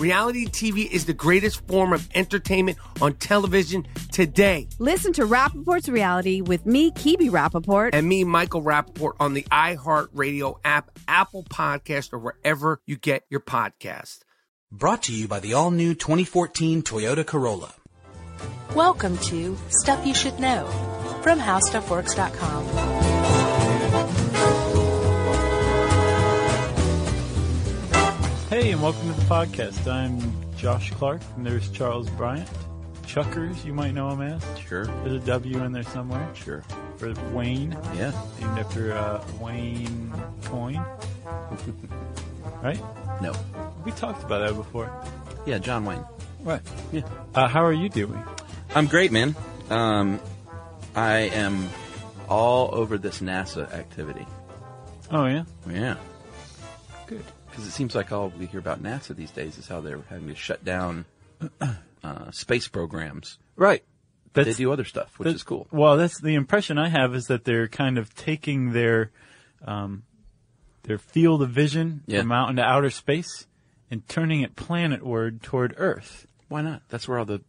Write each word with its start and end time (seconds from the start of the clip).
Reality 0.00 0.46
TV 0.46 0.90
is 0.90 1.04
the 1.04 1.12
greatest 1.12 1.66
form 1.68 1.92
of 1.92 2.08
entertainment 2.14 2.78
on 3.02 3.12
television 3.12 3.86
today. 4.10 4.66
Listen 4.78 5.12
to 5.12 5.26
Rappaport's 5.26 5.90
Reality 5.90 6.40
with 6.40 6.64
me, 6.64 6.90
Kibi 6.90 7.28
Rappaport. 7.28 7.90
And 7.92 8.08
me, 8.08 8.24
Michael 8.24 8.62
Rappaport, 8.62 9.12
on 9.20 9.34
the 9.34 9.42
iHeartRadio 9.52 10.58
app, 10.64 10.98
Apple 11.06 11.44
Podcast, 11.44 12.14
or 12.14 12.18
wherever 12.18 12.80
you 12.86 12.96
get 12.96 13.24
your 13.28 13.40
podcast. 13.40 14.20
Brought 14.72 15.02
to 15.02 15.12
you 15.12 15.28
by 15.28 15.38
the 15.38 15.52
all 15.52 15.70
new 15.70 15.94
2014 15.94 16.82
Toyota 16.82 17.26
Corolla. 17.26 17.74
Welcome 18.74 19.18
to 19.18 19.58
Stuff 19.68 20.06
You 20.06 20.14
Should 20.14 20.40
Know 20.40 20.66
from 21.22 21.38
HowStuffWorks.com. 21.38 22.99
Hey, 28.50 28.72
and 28.72 28.82
welcome 28.82 29.14
to 29.14 29.20
the 29.20 29.26
podcast. 29.26 29.86
I'm 29.86 30.18
Josh 30.56 30.90
Clark, 30.90 31.20
and 31.36 31.46
there's 31.46 31.70
Charles 31.70 32.10
Bryant. 32.10 32.50
Chuckers, 33.06 33.64
you 33.64 33.72
might 33.72 33.94
know 33.94 34.10
him 34.10 34.22
as. 34.22 34.42
Sure. 34.58 34.86
There's 34.86 35.22
a 35.22 35.24
W 35.24 35.62
in 35.62 35.70
there 35.70 35.84
somewhere. 35.84 36.28
Sure. 36.34 36.64
For 36.96 37.14
Wayne. 37.32 37.78
Yeah. 37.94 38.10
Named 38.40 38.58
after 38.58 38.92
uh, 38.92 39.24
Wayne 39.38 40.12
Coyne. 40.46 40.84
right? 42.60 42.80
No. 43.22 43.32
We 43.84 43.92
talked 43.92 44.24
about 44.24 44.40
that 44.40 44.56
before. 44.56 44.90
Yeah, 45.46 45.58
John 45.58 45.84
Wayne. 45.84 46.04
Right. 46.40 46.60
Yeah. 46.90 47.02
Uh, 47.32 47.46
how 47.46 47.64
are 47.64 47.72
you 47.72 47.88
doing? 47.88 48.20
I'm 48.74 48.88
great, 48.88 49.12
man. 49.12 49.36
Um, 49.70 50.18
I 50.96 51.18
am 51.18 51.68
all 52.28 52.74
over 52.74 52.98
this 52.98 53.20
NASA 53.20 53.72
activity. 53.72 54.26
Oh, 55.12 55.26
yeah? 55.26 55.44
Yeah. 55.68 55.94
Good. 57.06 57.24
Because 57.60 57.74
it 57.74 57.76
seems 57.76 57.94
like 57.94 58.10
all 58.10 58.30
we 58.38 58.46
hear 58.46 58.58
about 58.60 58.82
NASA 58.82 59.14
these 59.14 59.30
days 59.30 59.58
is 59.58 59.68
how 59.68 59.80
they're 59.82 60.00
having 60.08 60.28
to 60.28 60.34
shut 60.34 60.64
down 60.64 61.04
uh, 62.02 62.30
space 62.30 62.68
programs. 62.68 63.38
Right. 63.54 63.84
But 64.32 64.46
they 64.46 64.52
do 64.54 64.72
other 64.72 64.84
stuff, 64.84 65.18
which 65.18 65.28
is 65.34 65.42
cool. 65.42 65.66
Well, 65.70 65.96
that's 65.96 66.20
the 66.20 66.34
impression 66.36 66.78
I 66.78 66.88
have 66.88 67.14
is 67.14 67.26
that 67.26 67.44
they're 67.44 67.68
kind 67.68 67.98
of 67.98 68.14
taking 68.14 68.72
their 68.72 69.10
um, 69.66 70.04
their 70.84 70.98
field 70.98 71.42
of 71.42 71.50
vision 71.50 72.02
Yeah. 72.06 72.20
from 72.20 72.32
out 72.32 72.48
into 72.48 72.62
outer 72.62 72.90
space 72.90 73.46
and 73.90 74.08
turning 74.08 74.40
it 74.42 74.56
planetward 74.56 75.42
toward 75.42 75.74
Earth. 75.76 76.26
Why 76.48 76.62
not? 76.62 76.82
That's 76.88 77.06
where 77.08 77.18
all 77.18 77.24
the 77.26 77.42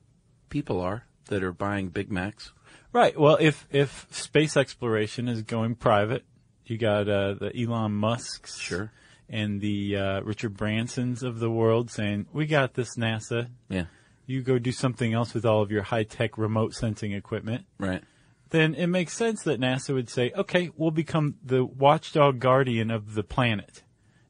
people 0.49 0.81
are 0.81 1.05
that 1.27 1.43
are 1.43 1.53
buying 1.53 1.89
Big 1.89 2.11
Macs. 2.11 2.51
Right. 2.91 3.17
Well, 3.17 3.37
if 3.39 3.65
if 3.71 4.07
space 4.11 4.57
exploration 4.57 5.29
is 5.29 5.43
going 5.43 5.75
private, 5.75 6.25
you 6.65 6.77
got 6.77 7.07
uh, 7.07 7.35
the 7.35 7.51
Elon 7.57 7.93
Musk's 7.93 8.57
Sure. 8.57 8.91
And 9.31 9.59
the 9.61 9.95
uh, 9.97 10.21
Richard 10.21 10.55
Bransons 10.55 11.23
of 11.23 11.39
the 11.39 11.49
world 11.49 11.89
saying, 11.89 12.27
"We 12.31 12.45
got 12.45 12.75
this, 12.75 12.95
NASA. 12.97 13.47
Yeah. 13.69 13.85
You 14.27 14.43
go 14.43 14.59
do 14.59 14.71
something 14.71 15.13
else 15.13 15.33
with 15.33 15.45
all 15.45 15.61
of 15.63 15.71
your 15.71 15.81
high 15.83 16.03
tech 16.03 16.37
remote 16.37 16.75
sensing 16.75 17.13
equipment." 17.13 17.65
Right. 17.79 18.03
Then 18.49 18.75
it 18.75 18.87
makes 18.87 19.13
sense 19.13 19.43
that 19.43 19.59
NASA 19.61 19.93
would 19.93 20.09
say, 20.09 20.31
"Okay, 20.35 20.69
we'll 20.75 20.91
become 20.91 21.35
the 21.43 21.63
watchdog 21.65 22.39
guardian 22.39 22.91
of 22.91 23.15
the 23.15 23.23
planet," 23.23 23.83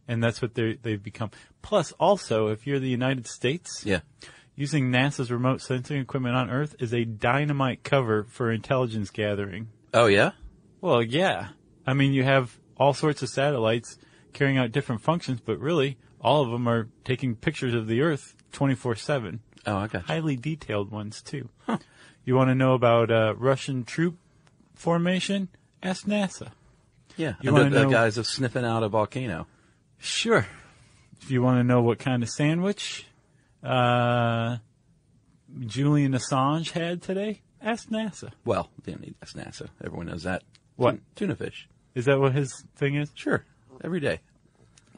and 0.07 0.23
that's 0.23 0.41
what 0.41 0.53
they 0.53 0.77
they've 0.81 1.01
become. 1.03 1.31
Plus, 1.63 1.91
also, 1.93 2.47
if 2.47 2.65
you're 2.67 2.79
the 2.79 2.87
United 2.89 3.27
States, 3.27 3.83
Yeah. 3.85 4.01
using 4.55 4.91
NASA's 4.91 5.31
remote 5.31 5.61
sensing 5.61 5.99
equipment 5.99 6.35
on 6.35 6.49
Earth 6.51 6.75
is 6.79 6.93
a 6.93 7.03
dynamite 7.05 7.83
cover 7.83 8.23
for 8.25 8.51
intelligence 8.51 9.09
gathering. 9.09 9.69
Oh, 9.93 10.05
yeah? 10.07 10.31
Well, 10.81 11.01
yeah. 11.03 11.49
I 11.85 11.93
mean, 11.93 12.13
you 12.13 12.23
have 12.23 12.57
all 12.77 12.93
sorts 12.93 13.21
of 13.23 13.29
satellites 13.29 13.97
carrying 14.33 14.57
out 14.57 14.71
different 14.71 15.01
functions, 15.01 15.39
but 15.43 15.59
really, 15.59 15.97
all 16.19 16.43
of 16.43 16.51
them 16.51 16.67
are 16.67 16.87
taking 17.03 17.35
pictures 17.35 17.73
of 17.73 17.87
the 17.87 18.01
Earth 18.01 18.35
24 18.51 18.95
7. 18.95 19.39
Oh, 19.65 19.75
I 19.77 19.87
got 19.87 20.01
you. 20.03 20.07
Highly 20.07 20.35
detailed 20.35 20.91
ones, 20.91 21.21
too. 21.21 21.49
You 22.25 22.35
want 22.35 22.49
to 22.49 22.55
know 22.55 22.73
about 22.73 23.11
uh, 23.11 23.33
Russian 23.37 23.83
troop 23.83 24.17
formation? 24.75 25.49
Ask 25.81 26.05
NASA. 26.05 26.49
Yeah. 27.17 27.33
You 27.41 27.51
wanna 27.53 27.69
the 27.69 27.83
know- 27.83 27.89
guys 27.89 28.17
of 28.17 28.27
sniffing 28.27 28.65
out 28.65 28.83
a 28.83 28.89
volcano. 28.89 29.47
Sure. 29.97 30.45
If 31.21 31.29
you 31.29 31.41
want 31.43 31.59
to 31.59 31.63
know 31.63 31.81
what 31.81 31.99
kind 31.99 32.23
of 32.23 32.29
sandwich 32.29 33.05
uh, 33.63 34.57
Julian 35.59 36.13
Assange 36.13 36.71
had 36.71 37.01
today, 37.01 37.41
ask 37.61 37.89
NASA. 37.89 38.31
Well, 38.45 38.69
they 38.83 38.93
don't 38.93 39.01
need 39.01 39.15
that's 39.19 39.33
NASA. 39.33 39.67
Everyone 39.83 40.07
knows 40.07 40.23
that. 40.23 40.43
What? 40.77 40.97
Tuna 41.15 41.35
fish. 41.35 41.67
Is 41.93 42.05
that 42.05 42.19
what 42.19 42.33
his 42.33 42.63
thing 42.75 42.95
is? 42.95 43.11
Sure. 43.13 43.45
Every 43.83 43.99
day. 43.99 44.19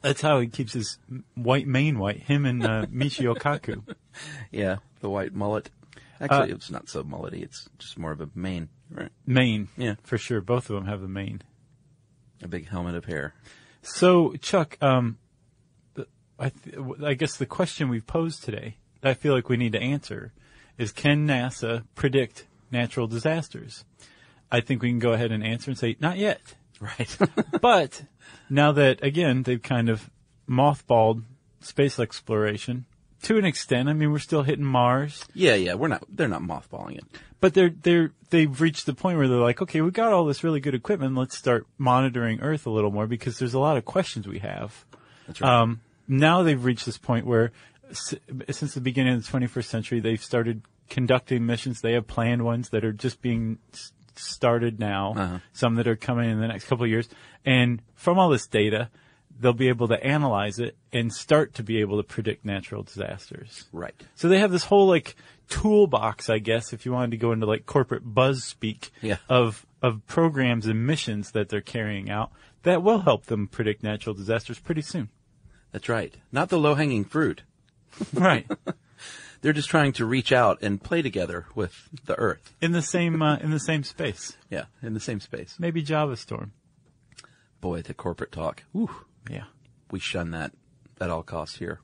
That's 0.02 0.22
how 0.22 0.40
he 0.40 0.48
keeps 0.48 0.74
his 0.74 0.98
white 1.36 1.66
mane 1.68 1.98
white. 1.98 2.20
Him 2.24 2.46
and 2.46 2.64
uh, 2.66 2.86
Michio 2.94 3.36
Kaku. 3.38 3.82
Yeah, 4.52 4.78
the 5.00 5.10
white 5.10 5.34
mullet. 5.34 5.70
Actually, 6.20 6.52
Uh, 6.52 6.56
it's 6.56 6.70
not 6.70 6.90
so 6.90 7.04
mullety. 7.04 7.42
It's 7.42 7.70
just 7.80 7.98
more 7.98 8.12
of 8.12 8.20
a 8.22 8.30
mane, 8.36 8.70
right? 8.92 9.10
Mane. 9.26 9.70
Yeah. 9.78 9.96
For 10.04 10.18
sure. 10.18 10.42
Both 10.42 10.70
of 10.70 10.76
them 10.76 10.86
have 10.88 11.02
the 11.02 11.08
mane. 11.08 11.42
A 12.42 12.48
big 12.48 12.68
helmet 12.68 12.96
of 12.96 13.06
hair. 13.06 13.34
So, 13.82 14.34
Chuck, 14.42 14.78
um, 14.82 15.18
the- 15.94 16.08
I, 16.38 16.50
th- 16.50 16.78
I 17.04 17.14
guess 17.14 17.38
the 17.38 17.46
question 17.46 17.88
we've 17.90 18.06
posed 18.08 18.44
today, 18.44 18.78
that 19.02 19.10
I 19.10 19.14
feel 19.14 19.34
like 19.34 19.48
we 19.50 19.58
need 19.58 19.72
to 19.74 19.82
answer, 19.82 20.34
is 20.78 20.92
can 20.92 21.26
NASA 21.28 21.84
predict 21.96 22.46
natural 22.72 23.08
disasters? 23.08 23.86
I 24.52 24.60
think 24.62 24.82
we 24.82 24.90
can 24.90 25.00
go 25.00 25.14
ahead 25.14 25.32
and 25.32 25.44
answer 25.46 25.72
and 25.72 25.78
say, 25.78 25.96
not 26.00 26.18
yet. 26.18 26.56
Right. 26.84 27.18
But 27.62 28.04
now 28.50 28.72
that, 28.74 29.04
again, 29.04 29.44
they've 29.44 29.62
kind 29.62 29.90
of 29.90 30.10
mothballed 30.50 31.24
space 31.62 32.00
exploration 32.00 32.86
to 33.24 33.38
an 33.38 33.46
extent, 33.46 33.88
I 33.88 33.94
mean, 33.94 34.12
we're 34.12 34.20
still 34.20 34.44
hitting 34.44 34.66
Mars. 34.66 35.24
yeah, 35.34 35.56
yeah. 35.56 35.76
We're 35.76 35.88
not. 35.88 36.04
They're 36.10 36.28
not 36.28 36.42
mothballing 36.42 36.98
it. 36.98 37.06
But 37.40 37.54
they're 37.54 37.70
they're 37.70 38.12
they've 38.32 38.60
reached 38.60 38.86
the 38.86 38.94
point 38.94 39.18
where 39.18 39.30
they're 39.30 39.38
like, 39.38 39.62
okay, 39.62 39.80
we've 39.80 39.94
got 39.94 40.12
all 40.12 40.26
this 40.26 40.44
really 40.44 40.60
good 40.60 40.76
equipment. 40.76 41.16
Let's 41.16 41.38
start 41.38 41.66
monitoring 41.78 42.42
Earth 42.42 42.66
a 42.66 42.70
little 42.70 42.92
more 42.92 43.08
because 43.08 43.40
there's 43.40 43.54
a 43.54 43.60
lot 43.60 43.78
of 43.78 43.86
questions 43.86 44.28
we 44.28 44.40
have. 44.40 44.84
That's 45.28 45.40
right. 45.40 45.50
Um, 45.62 45.80
now 46.06 46.44
they've 46.44 46.62
reached 46.62 46.86
this 46.86 46.98
point 46.98 47.26
where, 47.26 47.54
s- 47.92 48.14
since 48.52 48.74
the 48.74 48.82
beginning 48.82 49.14
of 49.14 49.26
the 49.26 49.32
21st 49.40 49.66
century, 49.66 50.00
they've 50.02 50.22
started 50.22 50.62
conducting 50.90 51.46
missions. 51.46 51.80
They 51.80 51.94
have 51.94 52.06
planned 52.08 52.44
ones 52.44 52.70
that 52.72 52.84
are 52.84 52.92
just 52.92 53.22
being 53.22 53.58
s- 53.74 53.94
started 54.16 54.80
now. 54.80 55.14
Uh-huh. 55.16 55.40
Some 55.54 55.76
that 55.76 55.88
are 55.88 55.96
coming 55.96 56.30
in 56.30 56.40
the 56.40 56.48
next 56.48 56.66
couple 56.68 56.86
of 56.86 56.90
years, 56.90 57.08
and 57.46 57.82
from 57.96 58.18
all 58.20 58.30
this 58.30 58.48
data, 58.48 58.90
they'll 59.40 59.54
be 59.54 59.70
able 59.70 59.88
to 59.90 60.04
analyze 60.04 60.60
it 60.60 60.76
and 60.92 61.12
start 61.12 61.56
to 61.56 61.64
be 61.64 61.80
able 61.82 61.98
to 61.98 62.04
predict 62.04 62.46
natural 62.46 62.84
disasters. 62.84 63.66
right. 63.72 63.96
So 64.16 64.28
they 64.30 64.40
have 64.40 64.52
this 64.52 64.64
whole 64.66 64.88
like 64.88 65.16
toolbox, 65.50 66.30
I 66.30 66.40
guess, 66.40 66.72
if 66.74 66.86
you 66.86 66.92
wanted 66.92 67.12
to 67.12 67.18
go 67.18 67.32
into 67.32 67.46
like 67.46 67.66
corporate 67.66 68.04
buzz 68.06 68.44
speak 68.44 68.92
Yeah. 69.02 69.18
of 69.30 69.66
of 69.82 70.06
programs 70.08 70.66
and 70.68 70.86
missions 70.88 71.32
that 71.32 71.50
they're 71.50 71.60
carrying 71.62 72.10
out 72.10 72.32
that 72.62 72.82
will 72.82 73.00
help 73.00 73.26
them 73.26 73.48
predict 73.48 73.84
natural 73.84 74.16
disasters 74.16 74.58
pretty 74.60 74.82
soon. 74.82 75.10
That's 75.74 75.90
right. 75.90 76.16
Not 76.32 76.48
the 76.50 76.58
low 76.60 76.76
hanging 76.76 77.04
fruit. 77.04 77.42
Right. 78.14 78.50
They're 79.44 79.54
just 79.54 79.70
trying 79.70 79.92
to 79.94 80.06
reach 80.06 80.32
out 80.32 80.58
and 80.64 80.82
play 80.82 81.02
together 81.04 81.46
with 81.54 81.90
the 82.06 82.16
Earth. 82.18 82.56
in 82.62 82.72
the 82.72 82.82
same 82.82 83.22
uh, 83.22 83.36
in 83.38 83.52
the 83.52 83.60
same 83.60 83.84
space. 83.84 84.38
Yeah, 84.50 84.66
in 84.82 84.94
the 84.96 85.00
same 85.00 85.20
space. 85.20 85.58
Maybe 85.60 85.84
Java 85.84 86.16
Storm. 86.18 86.54
Boy, 87.62 87.82
the 87.82 87.94
corporate 87.94 88.32
talk. 88.32 88.64
Whew. 88.72 88.90
Yeah. 89.30 89.44
We 89.92 90.00
shun 90.00 90.32
that 90.32 90.54
at 91.00 91.10
all 91.10 91.24
costs 91.24 91.58
here. 91.58 91.80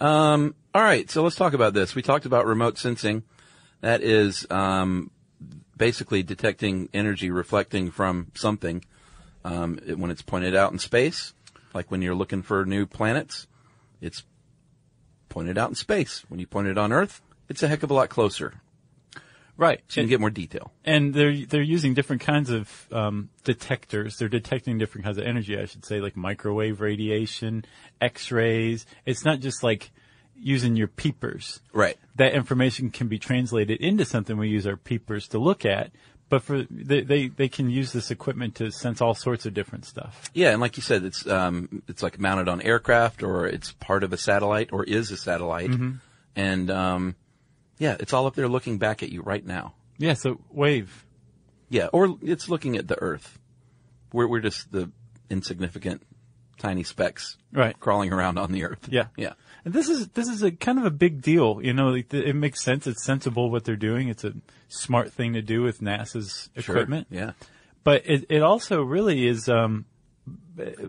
Um, 0.00 0.54
all 0.74 0.82
right, 0.82 1.10
so 1.10 1.22
let's 1.22 1.36
talk 1.36 1.52
about 1.52 1.74
this. 1.74 1.94
We 1.94 2.02
talked 2.02 2.26
about 2.26 2.46
remote 2.46 2.78
sensing. 2.78 3.22
That 3.80 4.02
is 4.02 4.46
um, 4.50 5.10
basically 5.76 6.22
detecting 6.22 6.88
energy 6.94 7.30
reflecting 7.30 7.90
from 7.90 8.32
something 8.34 8.84
um, 9.44 9.78
it- 9.86 9.98
when 9.98 10.10
it's 10.10 10.22
pointed 10.22 10.54
out 10.54 10.72
in 10.72 10.78
space, 10.78 11.34
like 11.74 11.90
when 11.90 12.02
you're 12.02 12.14
looking 12.14 12.42
for 12.42 12.64
new 12.64 12.86
planets. 12.86 13.46
It's 14.00 14.22
pointed 15.36 15.58
out 15.58 15.68
in 15.68 15.74
space. 15.74 16.24
When 16.28 16.40
you 16.40 16.46
point 16.46 16.66
it 16.66 16.78
on 16.78 16.94
Earth, 16.94 17.20
it's 17.50 17.62
a 17.62 17.68
heck 17.68 17.82
of 17.82 17.90
a 17.90 17.94
lot 17.94 18.08
closer. 18.08 18.54
Right. 19.58 19.82
So 19.86 20.00
you 20.00 20.06
can 20.06 20.08
get 20.08 20.20
more 20.20 20.30
detail. 20.30 20.72
and 20.82 21.12
they're 21.12 21.44
they're 21.44 21.60
using 21.60 21.92
different 21.92 22.22
kinds 22.22 22.48
of 22.48 22.88
um, 22.90 23.28
detectors. 23.44 24.16
They're 24.16 24.30
detecting 24.30 24.78
different 24.78 25.04
kinds 25.04 25.18
of 25.18 25.24
energy, 25.24 25.58
I 25.58 25.66
should 25.66 25.84
say, 25.84 26.00
like 26.00 26.16
microwave 26.16 26.80
radiation, 26.80 27.66
X-rays. 28.00 28.86
It's 29.04 29.26
not 29.26 29.40
just 29.40 29.62
like 29.62 29.90
using 30.34 30.74
your 30.74 30.88
peepers. 30.88 31.60
Right. 31.70 31.98
That 32.14 32.32
information 32.32 32.88
can 32.88 33.08
be 33.08 33.18
translated 33.18 33.78
into 33.82 34.06
something 34.06 34.38
we 34.38 34.48
use 34.48 34.66
our 34.66 34.76
peepers 34.78 35.28
to 35.28 35.38
look 35.38 35.66
at. 35.66 35.90
But 36.28 36.42
for 36.42 36.64
they, 36.68 37.02
they 37.02 37.28
they 37.28 37.48
can 37.48 37.70
use 37.70 37.92
this 37.92 38.10
equipment 38.10 38.56
to 38.56 38.72
sense 38.72 39.00
all 39.00 39.14
sorts 39.14 39.46
of 39.46 39.54
different 39.54 39.84
stuff. 39.84 40.28
Yeah, 40.34 40.50
and 40.50 40.60
like 40.60 40.76
you 40.76 40.82
said, 40.82 41.04
it's 41.04 41.24
um, 41.26 41.82
it's 41.86 42.02
like 42.02 42.18
mounted 42.18 42.48
on 42.48 42.60
aircraft, 42.60 43.22
or 43.22 43.46
it's 43.46 43.70
part 43.72 44.02
of 44.02 44.12
a 44.12 44.16
satellite, 44.16 44.70
or 44.72 44.82
is 44.82 45.12
a 45.12 45.16
satellite, 45.16 45.70
and 46.34 46.70
um, 46.70 47.14
yeah, 47.78 47.96
it's 48.00 48.12
all 48.12 48.26
up 48.26 48.34
there 48.34 48.48
looking 48.48 48.78
back 48.78 49.04
at 49.04 49.10
you 49.10 49.22
right 49.22 49.44
now. 49.44 49.74
Yeah. 49.98 50.14
So 50.14 50.40
wave. 50.50 51.04
Yeah, 51.68 51.86
or 51.92 52.16
it's 52.22 52.48
looking 52.48 52.76
at 52.76 52.88
the 52.88 53.00
Earth. 53.00 53.38
We're 54.12 54.26
we're 54.26 54.40
just 54.40 54.70
the 54.72 54.90
insignificant, 55.30 56.02
tiny 56.58 56.82
specks 56.82 57.36
Right. 57.52 57.78
crawling 57.78 58.12
around 58.12 58.38
on 58.38 58.52
the 58.52 58.64
Earth. 58.64 58.88
Yeah. 58.90 59.06
yeah, 59.16 59.32
And 59.64 59.72
this 59.74 59.88
is 59.88 60.08
this 60.08 60.28
is 60.28 60.42
a 60.42 60.50
kind 60.50 60.78
of 60.78 60.84
a 60.84 60.90
big 60.90 61.22
deal, 61.22 61.60
you 61.62 61.72
know. 61.72 61.88
Like 61.88 62.08
the, 62.10 62.22
it 62.28 62.34
makes 62.34 62.62
sense. 62.62 62.86
It's 62.86 63.04
sensible 63.04 63.50
what 63.50 63.64
they're 63.64 63.76
doing. 63.76 64.08
It's 64.08 64.24
a 64.24 64.32
smart 64.68 65.12
thing 65.12 65.32
to 65.34 65.42
do 65.42 65.62
with 65.62 65.80
NASA's 65.80 66.50
Sure. 66.58 66.76
equipment. 66.76 67.06
Yeah, 67.10 67.32
But 67.84 68.02
it 68.04 68.26
it 68.28 68.42
also 68.42 68.82
really 68.82 69.26
is. 69.26 69.48
Um, 69.48 69.86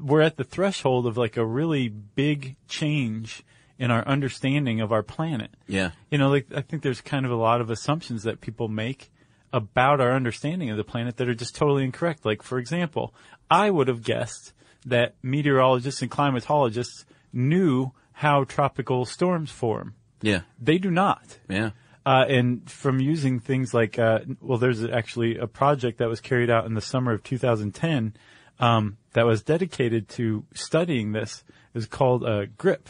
we're 0.02 0.22
at 0.22 0.38
the 0.38 0.44
threshold 0.44 1.06
of 1.06 1.18
like 1.18 1.38
a 1.38 1.46
really 1.46 1.90
big 1.90 2.56
change 2.68 3.44
in 3.78 3.92
our 3.92 4.06
understanding 4.08 4.81
of 4.81 4.92
our 4.92 5.04
planet. 5.04 5.52
yeah, 5.68 5.92
You 6.10 6.18
know, 6.18 6.30
like 6.30 6.48
I 6.56 6.62
think 6.62 6.81
there's 6.81 7.02
kind 7.02 7.25
of 7.25 7.31
a 7.31 7.36
lot 7.36 7.62
of 7.62 7.69
assumptions 7.69 8.24
that 8.24 8.42
people 8.42 8.68
make 8.69 9.12
about 9.54 10.02
our 10.02 10.14
understanding 10.14 10.69
of 10.72 10.78
the 10.78 10.84
planet 10.84 11.18
that 11.18 11.30
are 11.30 11.36
just 11.36 11.56
totally 11.56 11.84
incorrect. 11.84 12.25
Like, 12.25 12.42
for 12.42 12.58
example, 12.58 13.14
I 13.52 13.69
would 13.69 13.88
have 13.88 14.04
guessed 14.04 14.54
that 14.88 15.16
meteorologists 15.22 16.01
and 16.01 16.10
climatologists 16.12 17.06
knew 17.34 17.92
how 18.13 18.44
tropical 18.45 19.06
storms 19.06 19.51
form. 19.51 19.94
yeah, 20.22 20.42
They 20.60 20.78
do 20.78 20.89
not. 20.89 21.39
yeah. 21.48 21.72
Uh, 22.06 22.24
and 22.30 22.69
from 22.72 23.01
using 23.01 23.38
things 23.42 23.74
like, 23.74 24.00
uh, 24.00 24.19
well, 24.39 24.57
there's 24.57 24.81
actually 24.84 25.38
a 25.38 25.45
project 25.45 25.98
that 25.98 26.07
was 26.07 26.22
carried 26.22 26.50
out 26.50 26.66
in 26.66 26.74
the 26.74 26.81
summer 26.81 27.12
of 27.12 27.22
2010 27.22 28.16
um, 28.60 28.98
that 29.12 29.25
was 29.25 29.44
dedicated 29.44 30.07
to 30.07 30.45
studying 30.54 31.12
this. 31.12 31.44
It 31.50 31.78
was 31.78 31.86
called 31.86 32.24
uh, 32.24 32.45
GRIP, 32.57 32.88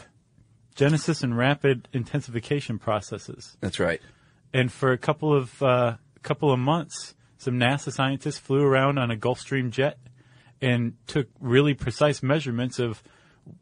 Genesis 0.76 1.24
and 1.24 1.36
Rapid 1.36 1.88
Intensification 1.92 2.78
Processes. 2.78 3.56
That's 3.60 3.80
right. 3.80 4.00
And 4.54 4.70
for 4.72 4.92
a 4.92 4.98
couple 4.98 5.34
of 5.34 5.60
uh, 5.64 5.96
couple 6.22 6.52
of 6.52 6.60
months, 6.60 7.16
some 7.38 7.54
NASA 7.58 7.92
scientists 7.92 8.38
flew 8.38 8.62
around 8.62 8.98
on 8.98 9.10
a 9.10 9.16
Gulfstream 9.16 9.70
jet 9.70 9.98
and 10.60 10.94
took 11.06 11.28
really 11.40 11.74
precise 11.74 12.22
measurements 12.22 12.78
of 12.78 13.02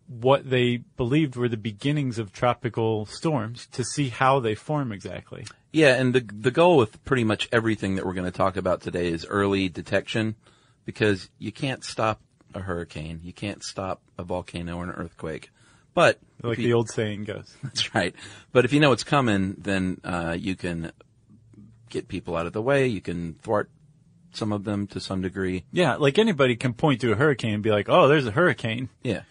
what 0.08 0.48
they 0.48 0.78
believed 0.96 1.36
were 1.36 1.48
the 1.48 1.56
beginnings 1.56 2.18
of 2.18 2.32
tropical 2.32 3.06
storms 3.06 3.66
to 3.72 3.84
see 3.84 4.08
how 4.08 4.40
they 4.40 4.54
form 4.54 4.92
exactly. 4.92 5.46
Yeah, 5.72 5.94
and 5.94 6.14
the 6.14 6.20
the 6.20 6.50
goal 6.50 6.76
with 6.78 7.04
pretty 7.04 7.24
much 7.24 7.48
everything 7.52 7.96
that 7.96 8.06
we're 8.06 8.14
going 8.14 8.30
to 8.30 8.36
talk 8.36 8.56
about 8.56 8.80
today 8.80 9.08
is 9.08 9.26
early 9.26 9.68
detection, 9.68 10.34
because 10.84 11.28
you 11.38 11.52
can't 11.52 11.84
stop 11.84 12.20
a 12.54 12.60
hurricane, 12.60 13.20
you 13.22 13.32
can't 13.32 13.62
stop 13.62 14.00
a 14.16 14.24
volcano 14.24 14.78
or 14.78 14.84
an 14.84 14.90
earthquake, 14.90 15.50
but 15.92 16.18
Like 16.42 16.58
if 16.58 16.64
the 16.64 16.72
old 16.72 16.88
saying 16.88 17.24
goes. 17.24 17.54
That's 17.62 17.94
right. 17.94 18.14
But 18.52 18.64
if 18.64 18.72
you 18.72 18.80
know 18.80 18.92
it's 18.92 19.04
coming, 19.04 19.56
then 19.58 20.00
uh, 20.02 20.36
you 20.38 20.56
can 20.56 20.92
get 21.90 22.08
people 22.08 22.36
out 22.36 22.46
of 22.46 22.52
the 22.52 22.62
way. 22.62 22.86
You 22.86 23.00
can 23.00 23.34
thwart 23.34 23.70
some 24.36 24.52
of 24.52 24.64
them 24.64 24.86
to 24.88 25.00
some 25.00 25.22
degree. 25.22 25.64
Yeah, 25.72 25.96
like 25.96 26.18
anybody 26.18 26.56
can 26.56 26.74
point 26.74 27.00
to 27.00 27.12
a 27.12 27.16
hurricane 27.16 27.54
and 27.54 27.62
be 27.62 27.70
like, 27.70 27.88
"Oh, 27.88 28.08
there's 28.08 28.26
a 28.26 28.30
hurricane." 28.32 28.88
Yeah, 29.02 29.22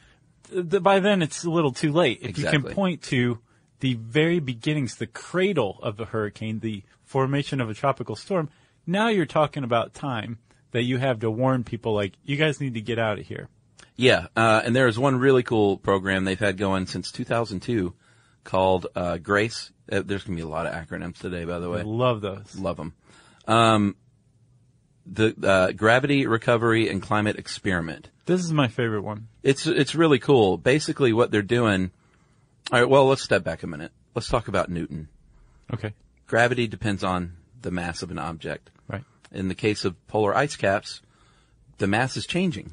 Th- 0.52 0.82
By 0.84 1.00
then, 1.00 1.22
it's 1.22 1.44
a 1.44 1.50
little 1.50 1.72
too 1.72 1.92
late. 1.92 2.20
If 2.22 2.38
you 2.38 2.46
can 2.46 2.64
point 2.64 3.02
to 3.04 3.40
the 3.80 3.96
very 3.96 4.40
beginnings, 4.40 4.96
the 4.96 5.08
cradle 5.08 5.80
of 5.84 6.00
a 6.00 6.06
hurricane, 6.06 6.60
the 6.60 6.84
formation 7.04 7.60
of 7.62 7.70
a 7.70 7.74
tropical 7.74 8.16
storm, 8.16 8.50
now 8.88 9.10
you're 9.10 9.26
talking 9.26 9.64
about 9.64 9.94
time 9.94 10.40
that 10.72 10.84
you 10.84 10.98
have 10.98 11.20
to 11.22 11.32
warn 11.32 11.64
people, 11.64 11.94
like, 11.94 12.14
"You 12.24 12.36
guys 12.38 12.60
need 12.62 12.74
to 12.76 12.82
get 12.82 13.00
out 13.00 13.20
of 13.20 13.26
here." 13.28 13.48
yeah. 13.98 14.28
Uh, 14.36 14.62
and 14.66 14.76
there 14.76 14.88
is 14.88 15.00
one 15.00 15.18
really 15.18 15.42
cool 15.44 15.78
program 15.78 16.26
they've 16.26 16.38
had 16.40 16.58
going 16.58 16.86
since 16.86 17.12
2002 17.12 17.94
called 18.44 18.88
uh, 18.96 19.18
Grace. 19.18 19.72
Uh, 19.90 20.02
there's 20.06 20.24
going 20.24 20.38
to 20.38 20.44
be 20.44 20.48
a 20.48 20.52
lot 20.52 20.66
of 20.66 20.74
acronyms 20.74 21.18
today, 21.18 21.46
by 21.46 21.60
the 21.60 21.68
I 21.70 21.76
way. 21.76 21.84
love 21.84 22.20
those. 22.22 22.58
Love 22.60 22.76
them. 22.78 22.94
Um, 23.48 23.96
the 25.06 25.36
uh, 25.44 25.72
Gravity 25.72 26.26
Recovery 26.26 26.90
and 26.90 27.02
Climate 27.02 27.38
Experiment. 27.38 28.10
This 28.26 28.42
is 28.42 28.52
my 28.52 28.68
favorite 28.68 29.04
one. 29.04 29.28
It's 29.44 29.68
it's 29.68 29.94
really 29.96 30.20
cool. 30.20 30.58
Basically, 30.58 31.14
what 31.14 31.32
they're 31.32 31.42
doing. 31.42 31.92
All 32.72 32.80
right. 32.80 32.90
Well, 32.90 33.06
let's 33.08 33.22
step 33.24 33.44
back 33.44 33.64
a 33.64 33.68
minute. 33.68 33.92
Let's 34.16 34.28
talk 34.28 34.48
about 34.48 34.70
Newton. 34.70 35.08
Okay, 35.74 35.94
Gravity 36.28 36.68
depends 36.68 37.04
on 37.04 37.34
the 37.62 37.72
mass 37.72 38.02
of 38.02 38.12
an 38.12 38.20
object. 38.20 38.70
right. 38.88 39.04
In 39.32 39.48
the 39.48 39.56
case 39.56 39.86
of 39.86 39.96
polar 40.08 40.36
ice 40.36 40.56
caps, 40.56 41.02
the 41.78 41.88
mass 41.88 42.16
is 42.18 42.26
changing. 42.26 42.72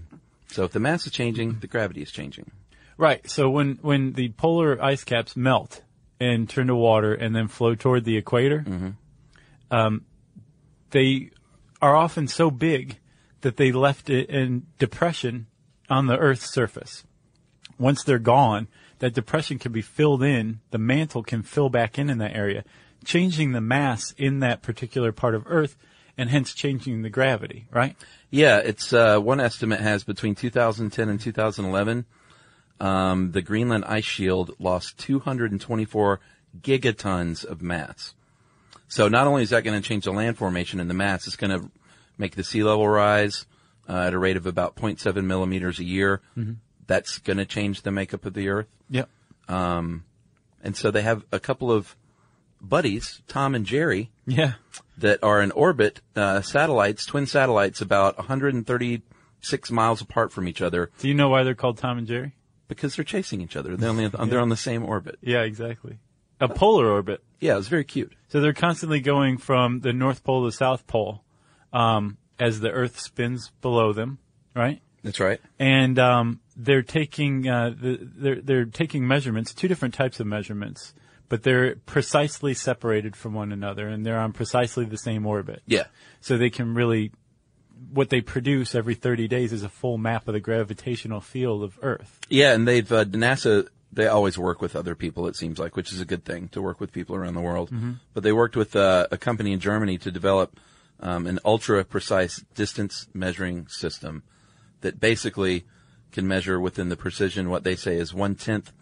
So 0.49 0.65
if 0.65 0.73
the 0.73 0.81
mass 0.81 1.07
is 1.07 1.13
changing, 1.13 1.59
the 1.61 1.67
gravity 1.67 2.03
is 2.03 2.11
changing. 2.13 2.51
Right. 2.99 3.29
So 3.29 3.51
when 3.51 3.79
when 3.83 4.13
the 4.13 4.29
polar 4.31 4.83
ice 4.83 5.03
caps 5.05 5.37
melt 5.37 5.83
and 6.21 6.49
turn 6.49 6.67
to 6.69 6.77
water 6.77 7.15
and 7.15 7.35
then 7.35 7.49
flow 7.49 7.75
toward 7.75 8.05
the 8.05 8.17
equator, 8.17 8.65
um, 9.71 10.05
they 10.91 11.31
are 11.83 11.97
often 11.97 12.29
so 12.29 12.51
big 12.51 12.99
that 13.43 13.57
they 13.57 13.73
left 13.73 14.09
it 14.09 14.31
in 14.31 14.67
depression 14.79 15.49
on 15.91 16.07
the 16.07 16.17
Earth's 16.17 16.51
surface. 16.51 17.05
Once 17.79 18.05
they're 18.05 18.21
gone, 18.21 18.69
that 19.01 19.13
depression 19.13 19.59
can 19.59 19.73
be 19.73 19.83
filled 19.83 20.23
in. 20.23 20.61
The 20.71 20.79
mantle 20.79 21.25
can 21.25 21.43
fill 21.43 21.69
back 21.69 21.99
in 21.99 22.09
in 22.09 22.19
that 22.19 22.37
area, 22.37 22.65
changing 23.05 23.51
the 23.51 23.61
mass 23.61 24.15
in 24.17 24.39
that 24.39 24.63
particular 24.63 25.11
part 25.11 25.35
of 25.35 25.43
Earth, 25.47 25.77
and 26.17 26.31
hence 26.31 26.55
changing 26.55 27.03
the 27.03 27.11
gravity. 27.11 27.67
Right. 27.73 27.97
Yeah, 28.31 28.59
it's 28.59 28.93
uh, 28.93 29.19
one 29.19 29.41
estimate 29.41 29.81
has 29.81 30.05
between 30.05 30.37
2010 30.37 31.09
and 31.09 31.21
2011, 31.21 32.07
um, 32.79 33.33
the 33.33 33.43
Greenland 33.43 33.85
ice 33.87 34.05
shield 34.05 34.55
lost 34.59 34.99
224 34.99 36.21
gigatons 36.61 37.45
of 37.45 37.61
mass. 37.61 38.15
So 38.93 39.09
not 39.09 39.27
only 39.27 39.43
is 39.43 39.51
that 39.51 39.65
going 39.65 39.81
to 39.81 39.87
change 39.89 40.05
the 40.05 40.13
land 40.13 40.37
formation 40.37 40.79
and 40.79 40.91
the 40.91 40.95
mass, 40.95 41.27
it's 41.27 41.37
going 41.37 41.51
to 41.59 41.71
make 42.19 42.37
the 42.37 42.45
sea 42.45 42.63
level 42.63 42.87
rise 42.87 43.47
uh, 43.89 43.97
at 44.07 44.13
a 44.13 44.19
rate 44.19 44.37
of 44.37 44.45
about 44.47 44.77
0.7 44.77 45.25
millimeters 45.25 45.79
a 45.79 45.85
year. 45.85 46.21
That's 46.87 47.17
going 47.19 47.39
to 47.39 47.47
change 47.47 47.83
the 47.83 47.91
makeup 47.91 48.27
of 48.27 48.35
the 48.35 48.49
Earth. 48.51 48.67
Yep. 48.91 49.09
And 49.49 50.77
so 50.77 50.91
they 50.91 51.03
have 51.03 51.25
a 51.33 51.41
couple 51.41 51.73
of 51.73 51.97
buddies, 52.61 53.23
Tom 53.29 53.55
and 53.55 53.65
Jerry, 53.67 54.11
Yeah. 54.27 54.53
that 54.99 55.23
are 55.23 55.41
in 55.43 55.51
orbit, 55.53 56.01
uh, 56.15 56.43
satellites, 56.43 57.05
twin 57.07 57.27
satellites, 57.27 57.81
about 57.81 58.19
136 58.19 59.71
miles 59.71 60.01
apart 60.01 60.33
from 60.33 60.47
each 60.47 60.61
other 60.63 60.91
Do 60.99 61.09
you 61.09 61.15
know 61.15 61.29
why 61.29 61.43
they're 61.43 61.55
called 61.55 61.79
Tom 61.79 61.99
and 61.99 62.07
Jerry? 62.07 62.33
because 62.69 62.95
they're 62.97 63.05
chasing 63.05 63.41
each 63.41 63.57
other. 63.57 63.77
They're 63.77 63.91
only 63.91 64.07
they're 64.27 64.41
on 64.41 64.49
the 64.51 64.57
same 64.57 64.85
orbit. 64.85 65.19
Yeah, 65.23 65.43
exactly. 65.43 65.99
A 66.43 66.49
polar 66.49 66.91
orbit. 66.91 67.23
Yeah, 67.41 67.55
it 67.55 67.57
was 67.57 67.69
very 67.69 67.85
cute. 67.85 68.13
So 68.29 68.41
they're 68.41 68.53
constantly 68.53 69.01
going 69.01 69.39
from 69.39 69.81
the 69.81 69.93
North 69.93 70.25
Pole 70.25 70.43
to 70.43 70.49
the 70.49 70.53
South 70.53 70.87
Pole 70.87 71.23
um, 71.73 72.19
as 72.39 72.61
the 72.61 72.71
Earth 72.71 72.99
spins 72.99 73.53
below 73.61 73.93
them, 73.93 74.19
right? 74.55 74.81
That's 75.03 75.21
right. 75.21 75.41
And 75.59 75.99
um, 75.99 76.41
they're 76.57 76.83
taking 76.83 77.49
uh, 77.49 77.71
the, 77.71 77.99
they're 78.01 78.41
they're 78.41 78.65
taking 78.65 79.07
measurements, 79.07 79.53
two 79.53 79.69
different 79.69 79.95
types 79.95 80.21
of 80.21 80.27
measurements, 80.27 80.95
but 81.29 81.43
they're 81.43 81.77
precisely 81.77 82.55
separated 82.55 83.17
from 83.17 83.35
one 83.35 83.53
another, 83.53 83.89
and 83.89 84.05
they're 84.05 84.19
on 84.19 84.33
precisely 84.33 84.85
the 84.85 84.99
same 84.99 85.27
orbit. 85.27 85.63
Yeah. 85.67 85.85
So 86.21 86.37
they 86.39 86.51
can 86.51 86.75
really, 86.75 87.11
what 87.93 88.11
they 88.11 88.21
produce 88.21 88.75
every 88.75 88.95
30 88.95 89.29
days 89.29 89.53
is 89.53 89.63
a 89.63 89.69
full 89.69 89.99
map 89.99 90.29
of 90.29 90.35
the 90.35 90.41
gravitational 90.41 91.21
field 91.21 91.65
of 91.65 91.79
Earth. 91.83 92.21
Yeah, 92.29 92.53
and 92.53 92.67
they've 92.69 92.91
uh, 92.91 93.05
NASA. 93.05 93.69
They 93.93 94.07
always 94.07 94.39
work 94.39 94.63
with 94.63 94.75
other 94.75 94.95
people. 94.95 95.27
It 95.27 95.37
seems 95.37 95.59
like, 95.59 95.77
which 95.77 95.93
is 95.93 96.01
a 96.01 96.07
good 96.07 96.25
thing 96.25 96.49
to 96.49 96.63
work 96.63 96.81
with 96.81 96.93
people 96.93 97.15
around 97.15 97.35
the 97.35 97.41
world. 97.41 97.71
But 98.15 98.23
they 98.23 98.33
worked 98.33 98.57
with 98.57 98.75
uh, 98.75 99.07
a 99.11 99.19
company 99.19 99.53
in 99.53 99.61
Germany 99.61 99.99
to 99.99 100.11
develop 100.11 100.59
um, 101.01 101.27
an 101.27 101.39
ultra 101.45 101.85
precise 101.85 102.45
distance 102.55 103.09
measuring 103.13 103.67
system 103.69 104.23
that 104.81 104.99
basically 104.99 105.65
can 106.13 106.27
measure 106.27 106.61
within 106.61 106.89
the 106.89 106.97
precision 106.97 107.51
what 107.51 107.65
they 107.65 107.77
say 107.77 107.97
is 107.97 108.15
one 108.15 108.35
tenth 108.35 108.73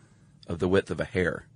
of 0.47 0.59
the 0.59 0.69
width 0.69 0.91
of 0.91 1.01
a 1.01 1.05
hair. 1.05 1.47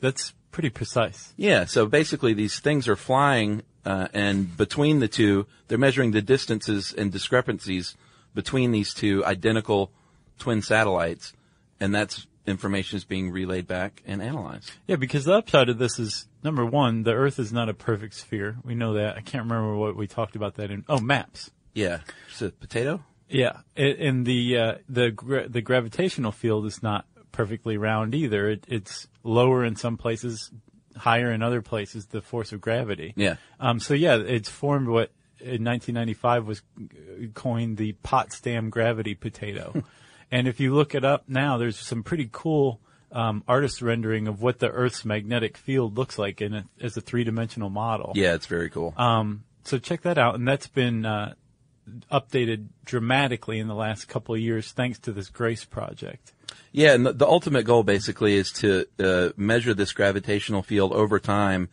That's 0.00 0.34
pretty 0.50 0.70
precise. 0.70 1.32
Yeah, 1.36 1.64
so 1.64 1.86
basically 1.86 2.34
these 2.34 2.58
things 2.58 2.88
are 2.88 2.96
flying, 2.96 3.62
uh, 3.84 4.08
and 4.12 4.56
between 4.56 5.00
the 5.00 5.08
two, 5.08 5.46
they're 5.68 5.78
measuring 5.78 6.10
the 6.10 6.22
distances 6.22 6.92
and 6.92 7.12
discrepancies 7.12 7.96
between 8.34 8.72
these 8.72 8.92
two 8.92 9.24
identical 9.24 9.92
twin 10.38 10.62
satellites, 10.62 11.32
and 11.78 11.94
that's 11.94 12.26
information 12.50 12.96
is 12.96 13.04
being 13.04 13.30
relayed 13.30 13.66
back 13.66 14.02
and 14.06 14.22
analyzed. 14.22 14.70
Yeah, 14.86 14.96
because 14.96 15.24
the 15.24 15.34
upside 15.34 15.68
of 15.68 15.78
this 15.78 15.98
is 15.98 16.26
number 16.42 16.64
one, 16.64 17.04
the 17.04 17.12
Earth 17.12 17.38
is 17.38 17.52
not 17.52 17.68
a 17.68 17.74
perfect 17.74 18.14
sphere. 18.14 18.58
We 18.64 18.74
know 18.74 18.94
that. 18.94 19.16
I 19.16 19.20
can't 19.20 19.44
remember 19.44 19.76
what 19.76 19.96
we 19.96 20.06
talked 20.06 20.36
about 20.36 20.56
that 20.56 20.70
in. 20.70 20.84
Oh, 20.88 21.00
maps. 21.00 21.50
Yeah. 21.74 22.00
Is 22.34 22.42
it 22.42 22.60
potato? 22.60 23.02
Yeah, 23.28 23.58
it, 23.76 24.00
and 24.00 24.26
the 24.26 24.58
uh, 24.58 24.74
the 24.88 25.12
gra- 25.12 25.48
the 25.48 25.60
gravitational 25.60 26.32
field 26.32 26.66
is 26.66 26.82
not 26.82 27.06
perfectly 27.30 27.76
round 27.76 28.12
either. 28.14 28.50
It, 28.50 28.64
it's 28.66 29.06
lower 29.22 29.64
in 29.64 29.76
some 29.76 29.96
places, 29.96 30.50
higher 30.96 31.30
in 31.30 31.40
other 31.40 31.62
places. 31.62 32.06
The 32.06 32.22
force 32.22 32.50
of 32.52 32.60
gravity. 32.60 33.14
Yeah. 33.16 33.36
Um, 33.60 33.78
so 33.78 33.94
yeah, 33.94 34.16
it's 34.16 34.48
formed 34.48 34.88
what 34.88 35.12
in 35.38 35.64
1995 35.64 36.46
was 36.46 36.62
coined 37.34 37.76
the 37.76 37.92
Potsdam 38.02 38.68
gravity 38.68 39.14
potato. 39.14 39.84
and 40.30 40.46
if 40.48 40.60
you 40.60 40.74
look 40.74 40.94
it 40.94 41.04
up 41.04 41.24
now, 41.28 41.58
there's 41.58 41.78
some 41.78 42.02
pretty 42.02 42.28
cool 42.30 42.80
um, 43.12 43.42
artist 43.48 43.82
rendering 43.82 44.28
of 44.28 44.40
what 44.40 44.58
the 44.58 44.70
Earth's 44.70 45.04
magnetic 45.04 45.56
field 45.56 45.96
looks 45.96 46.18
like 46.18 46.40
in 46.40 46.54
a, 46.54 46.64
as 46.80 46.96
a 46.96 47.00
three 47.00 47.24
dimensional 47.24 47.70
model. 47.70 48.12
Yeah, 48.14 48.34
it's 48.34 48.46
very 48.46 48.70
cool. 48.70 48.94
Um, 48.96 49.44
so 49.64 49.78
check 49.78 50.02
that 50.02 50.18
out, 50.18 50.36
and 50.36 50.46
that's 50.46 50.68
been 50.68 51.04
uh, 51.04 51.34
updated 52.10 52.68
dramatically 52.84 53.58
in 53.58 53.68
the 53.68 53.74
last 53.74 54.06
couple 54.08 54.34
of 54.34 54.40
years 54.40 54.72
thanks 54.72 54.98
to 55.00 55.12
this 55.12 55.28
Grace 55.28 55.64
project. 55.64 56.32
Yeah, 56.72 56.94
and 56.94 57.04
the, 57.04 57.12
the 57.12 57.26
ultimate 57.26 57.64
goal 57.64 57.82
basically 57.82 58.34
is 58.34 58.52
to 58.52 58.86
uh, 58.98 59.30
measure 59.36 59.74
this 59.74 59.92
gravitational 59.92 60.62
field 60.62 60.92
over 60.92 61.18
time, 61.18 61.68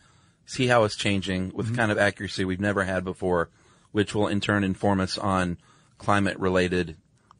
see 0.45 0.67
how 0.67 0.83
it's 0.83 0.95
changing 0.95 1.51
with 1.53 1.75
kind 1.75 1.91
of 1.91 1.97
accuracy 1.97 2.45
we've 2.45 2.59
never 2.59 2.83
had 2.83 3.03
before, 3.03 3.49
which 3.91 4.15
will 4.15 4.27
in 4.27 4.41
turn 4.41 4.63
inform 4.63 4.99
us 4.99 5.17
on 5.17 5.57
climate 5.97 6.37
related 6.39 6.97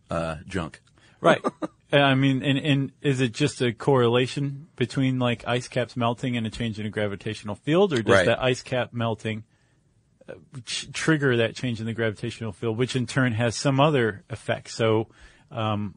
uh, 0.09 0.37
junk. 0.47 0.81
Right. 1.21 1.41
Uh, 1.89 1.99
I 1.99 2.15
mean, 2.15 2.43
and, 2.43 2.57
and 2.57 2.91
is 3.01 3.21
it 3.21 3.31
just 3.31 3.61
a 3.61 3.71
correlation 3.71 4.67
between 4.75 5.19
like 5.19 5.47
ice 5.47 5.69
caps 5.69 5.95
melting 5.95 6.35
and 6.35 6.45
a 6.45 6.49
change 6.49 6.81
in 6.81 6.85
a 6.85 6.89
gravitational 6.89 7.55
field, 7.55 7.93
or 7.93 8.01
does 8.01 8.13
Right. 8.13 8.25
that 8.25 8.43
ice 8.43 8.61
cap 8.61 8.91
melting 8.91 9.45
uh, 10.27 10.33
ch- 10.65 10.91
trigger 10.91 11.37
that 11.37 11.55
change 11.55 11.79
in 11.79 11.85
the 11.85 11.93
gravitational 11.93 12.51
field, 12.51 12.77
which 12.77 12.97
in 12.97 13.07
turn 13.07 13.31
has 13.31 13.55
some 13.55 13.79
other 13.79 14.25
effect? 14.29 14.69
So, 14.71 15.07
um, 15.49 15.95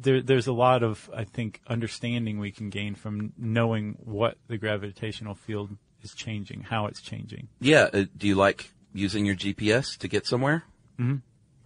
there, 0.00 0.22
there's 0.22 0.46
a 0.46 0.52
lot 0.52 0.84
of, 0.84 1.10
I 1.12 1.24
think, 1.24 1.60
understanding 1.66 2.38
we 2.38 2.52
can 2.52 2.70
gain 2.70 2.94
from 2.94 3.32
knowing 3.36 3.96
what 4.04 4.38
the 4.46 4.58
gravitational 4.58 5.34
field 5.34 5.70
is 6.02 6.14
changing, 6.14 6.60
how 6.60 6.86
it's 6.86 7.02
changing. 7.02 7.48
Yeah, 7.60 7.88
uh, 7.92 8.04
do 8.16 8.28
you 8.28 8.36
like 8.36 8.70
using 8.94 9.26
your 9.26 9.34
GPS 9.34 9.98
to 9.98 10.06
get 10.06 10.24
somewhere? 10.24 10.62
Mm-hmm. 11.00 11.16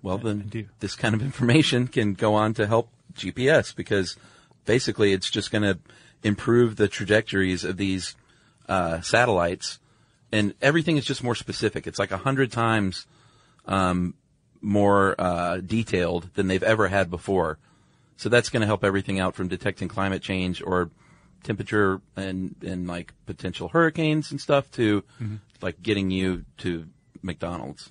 Well, 0.05 0.19
then 0.19 0.69
this 0.81 0.95
kind 0.97 1.15
of 1.15 1.23
information 1.23 1.89
can 1.89 2.13
go 2.13 2.35
on 2.35 2.53
to 2.55 2.67
help 2.67 2.91
GPS 3.15 3.75
because 3.75 4.17
basically 4.67 5.15
it's 5.15 5.31
just 5.31 5.51
going 5.51 5.63
to 5.63 5.79
improve 6.23 6.77
the 6.77 6.89
trajectories 6.89 7.65
of 7.65 7.79
these 7.79 8.15
uh, 8.69 9.01
satellites, 9.01 9.79
and 10.31 10.53
everything 10.61 10.99
is 10.99 11.07
just 11.07 11.25
more 11.25 11.35
specific. 11.35 11.87
It's 11.87 11.99
like 11.99 12.11
a 12.11 12.19
hundred 12.19 12.53
times 12.53 13.07
um, 13.65 14.13
more 14.61 15.15
uh, 15.19 15.59
detailed 15.59 16.29
than 16.35 16.49
they've 16.49 16.63
ever 16.63 16.89
had 16.89 17.11
before. 17.11 17.59
So 18.19 18.29
that's 18.29 18.51
going 18.51 18.61
to 18.61 18.67
help 18.67 18.85
everything 18.85 19.19
out 19.21 19.35
from 19.35 19.49
detecting 19.49 19.89
climate 19.89 20.21
change 20.21 20.63
or 20.63 20.91
temperature 21.45 22.03
and 22.15 22.57
and 22.63 22.87
like 22.87 23.15
potential 23.25 23.69
hurricanes 23.69 24.31
and 24.31 24.41
stuff 24.41 24.71
to 24.73 25.03
like 25.63 25.83
getting 25.83 26.11
you 26.11 26.45
to 26.59 26.87
McDonald's. 27.23 27.91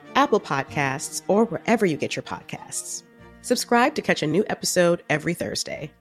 Apple 0.15 0.39
Podcasts, 0.39 1.21
or 1.27 1.45
wherever 1.45 1.85
you 1.85 1.97
get 1.97 2.15
your 2.15 2.23
podcasts. 2.23 3.03
Subscribe 3.41 3.95
to 3.95 4.01
catch 4.01 4.21
a 4.21 4.27
new 4.27 4.45
episode 4.49 5.03
every 5.09 5.33
Thursday. 5.33 5.91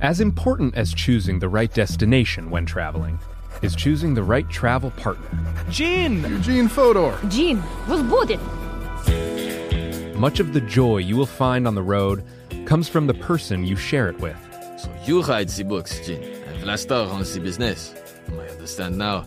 As 0.00 0.20
important 0.20 0.74
as 0.74 0.92
choosing 0.92 1.38
the 1.38 1.48
right 1.48 1.72
destination 1.72 2.50
when 2.50 2.66
traveling 2.66 3.18
is 3.62 3.74
choosing 3.74 4.12
the 4.12 4.22
right 4.22 4.48
travel 4.50 4.90
partner. 4.90 5.26
Gene! 5.70 6.22
Eugene 6.24 6.68
Fodor. 6.68 7.18
Gene, 7.28 7.62
was 7.88 8.02
booted. 8.02 8.40
Much 10.14 10.40
of 10.40 10.52
the 10.52 10.60
joy 10.60 10.98
you 10.98 11.16
will 11.16 11.24
find 11.24 11.66
on 11.66 11.74
the 11.74 11.82
road 11.82 12.22
comes 12.66 12.88
from 12.88 13.06
the 13.06 13.14
person 13.14 13.64
you 13.64 13.76
share 13.76 14.08
it 14.08 14.18
with. 14.20 14.36
So 14.78 14.90
you 15.06 15.22
write 15.22 15.48
the 15.48 15.64
books, 15.64 16.04
Gene, 16.06 16.22
and 16.22 16.62
Vlasta 16.62 17.08
runs 17.10 17.32
the 17.32 17.40
business. 17.40 17.94
I 18.32 18.48
understand 18.48 18.98
now. 18.98 19.26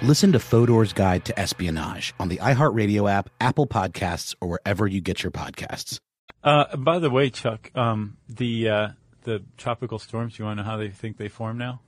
Listen 0.00 0.30
to 0.32 0.38
Fodor's 0.38 0.92
Guide 0.92 1.24
to 1.24 1.38
Espionage 1.38 2.14
on 2.20 2.28
the 2.28 2.36
iHeartRadio 2.36 3.10
app, 3.10 3.30
Apple 3.40 3.66
Podcasts, 3.66 4.34
or 4.40 4.48
wherever 4.48 4.86
you 4.86 5.00
get 5.00 5.22
your 5.24 5.32
podcasts. 5.32 5.98
Uh, 6.44 6.76
by 6.76 7.00
the 7.00 7.10
way, 7.10 7.30
Chuck, 7.30 7.70
um, 7.74 8.16
the 8.28 8.68
uh, 8.68 8.88
the 9.24 9.42
tropical 9.56 9.98
storms. 9.98 10.38
You 10.38 10.44
want 10.44 10.58
to 10.58 10.62
know 10.62 10.70
how 10.70 10.76
they 10.76 10.90
think 10.90 11.16
they 11.16 11.28
form 11.28 11.58
now? 11.58 11.80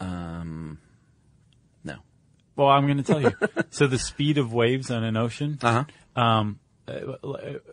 Um, 0.00 0.78
no. 1.84 1.96
Well, 2.56 2.68
I'm 2.68 2.86
going 2.86 2.96
to 2.96 3.02
tell 3.02 3.20
you. 3.20 3.32
so 3.70 3.86
the 3.86 3.98
speed 3.98 4.38
of 4.38 4.54
waves 4.54 4.90
on 4.90 5.04
an 5.04 5.16
ocean, 5.18 5.58
Uh-huh. 5.62 5.84
um, 6.20 6.58
uh, 6.88 6.94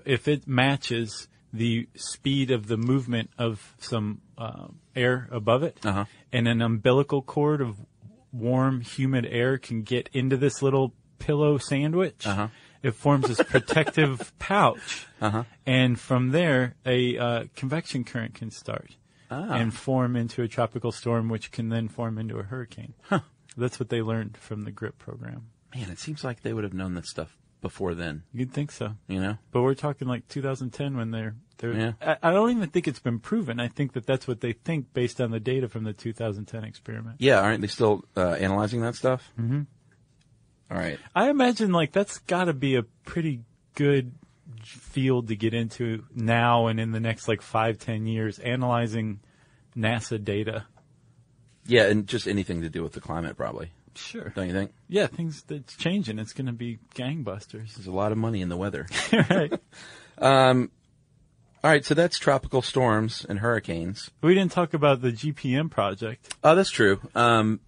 if 0.05 0.27
it 0.27 0.47
matches 0.47 1.29
the 1.53 1.87
speed 1.95 2.51
of 2.51 2.67
the 2.67 2.75
movement 2.75 3.29
of 3.37 3.73
some 3.79 4.19
uh, 4.37 4.67
air 4.97 5.29
above 5.31 5.63
it, 5.63 5.77
Uh-huh. 5.85 6.03
and 6.33 6.45
an 6.49 6.61
umbilical 6.61 7.21
cord 7.21 7.61
of 7.61 7.77
warm, 8.35 8.81
humid 8.81 9.25
air 9.25 9.57
can 9.57 9.81
get 9.83 10.09
into 10.13 10.37
this 10.37 10.61
little 10.61 10.93
pillow 11.19 11.57
sandwich. 11.57 12.25
Uh-huh. 12.27 12.47
It 12.83 12.91
forms 12.91 13.27
this 13.27 13.41
protective 13.41 14.31
pouch, 14.39 15.07
Uh-huh. 15.21 15.43
and 15.65 15.99
from 15.99 16.29
there, 16.31 16.75
a 16.85 17.17
uh, 17.17 17.43
convection 17.55 18.03
current 18.03 18.35
can 18.35 18.51
start 18.51 18.95
Ah. 19.31 19.53
and 19.53 19.73
form 19.73 20.15
into 20.15 20.43
a 20.43 20.47
tropical 20.47 20.91
storm, 20.91 21.29
which 21.29 21.51
can 21.51 21.69
then 21.69 21.87
form 21.87 22.17
into 22.19 22.37
a 22.37 22.43
hurricane. 22.43 22.93
That's 23.57 23.79
what 23.79 23.89
they 23.89 24.01
learned 24.03 24.37
from 24.37 24.63
the 24.65 24.71
GRIP 24.71 24.99
program. 24.99 25.47
Man, 25.73 25.89
it 25.89 25.97
seems 25.97 26.23
like 26.23 26.41
they 26.41 26.53
would 26.53 26.63
have 26.63 26.73
known 26.75 26.93
this 26.93 27.09
stuff 27.09 27.35
before 27.65 27.95
then. 27.95 28.21
You'd 28.31 28.53
think 28.53 28.71
so, 28.71 28.93
You 29.07 29.19
know? 29.19 29.39
but 29.49 29.63
we're 29.63 29.73
talking 29.73 30.07
like 30.07 30.27
2010 30.27 30.95
when 30.95 31.09
they're 31.09 31.35
they're. 31.57 31.73
Yeah. 31.73 31.91
I, 31.99 32.29
I 32.29 32.31
don't 32.31 32.51
even 32.51 32.69
think 32.69 32.87
it's 32.87 32.99
been 32.99 33.17
proven. 33.17 33.59
I 33.59 33.69
think 33.69 33.93
that 33.93 34.05
that's 34.05 34.27
what 34.27 34.41
they 34.41 34.51
think 34.51 34.93
based 34.93 35.19
on 35.19 35.31
the 35.31 35.39
data 35.39 35.67
from 35.67 35.83
the 35.83 35.91
2010 35.91 36.63
experiment. 36.63 37.15
Yeah, 37.17 37.39
aren't 37.39 37.61
they 37.61 37.67
still 37.67 38.05
uh, 38.15 38.33
analyzing 38.33 38.81
that 38.81 38.93
stuff? 38.93 39.31
Mm-hmm. 39.39 39.61
All 40.69 40.77
right. 40.77 40.99
I 41.15 41.31
imagine 41.31 41.71
like 41.71 41.91
that's 41.91 42.19
got 42.19 42.45
to 42.45 42.53
be 42.53 42.75
a 42.75 42.83
pretty 42.83 43.41
good 43.73 44.11
field 44.63 45.29
to 45.29 45.35
get 45.35 45.55
into 45.55 46.03
now 46.13 46.67
and 46.67 46.79
in 46.79 46.91
the 46.91 46.99
next 46.99 47.27
like 47.27 47.41
five 47.41 47.79
ten 47.79 48.05
years, 48.05 48.37
analyzing 48.37 49.21
NASA 49.75 50.23
data. 50.23 50.67
Yeah, 51.65 51.87
and 51.87 52.05
just 52.05 52.27
anything 52.27 52.61
to 52.61 52.69
do 52.69 52.83
with 52.83 52.93
the 52.93 53.01
climate, 53.01 53.35
probably. 53.37 53.71
Sure. 53.97 54.31
Don't 54.35 54.47
you 54.47 54.53
think? 54.53 54.71
Yeah, 54.87 55.07
things 55.07 55.43
that's 55.43 55.75
changing. 55.75 56.19
It's 56.19 56.33
going 56.33 56.47
to 56.47 56.53
be 56.53 56.79
gangbusters. 56.95 57.75
There's 57.75 57.87
a 57.87 57.91
lot 57.91 58.11
of 58.11 58.17
money 58.17 58.41
in 58.41 58.49
the 58.49 58.57
weather. 58.57 58.87
right. 59.29 59.53
Um, 60.17 60.71
all 61.63 61.71
right, 61.71 61.83
so 61.83 61.95
that's 61.95 62.19
tropical 62.19 62.61
storms 62.61 63.25
and 63.27 63.39
hurricanes. 63.39 64.11
We 64.21 64.35
didn't 64.35 64.51
talk 64.51 64.75
about 64.75 65.01
the 65.01 65.11
GPM 65.11 65.71
project. 65.71 66.35
Oh, 66.43 66.53
that's 66.53 66.69
true. 66.69 67.01
Um, 67.15 67.59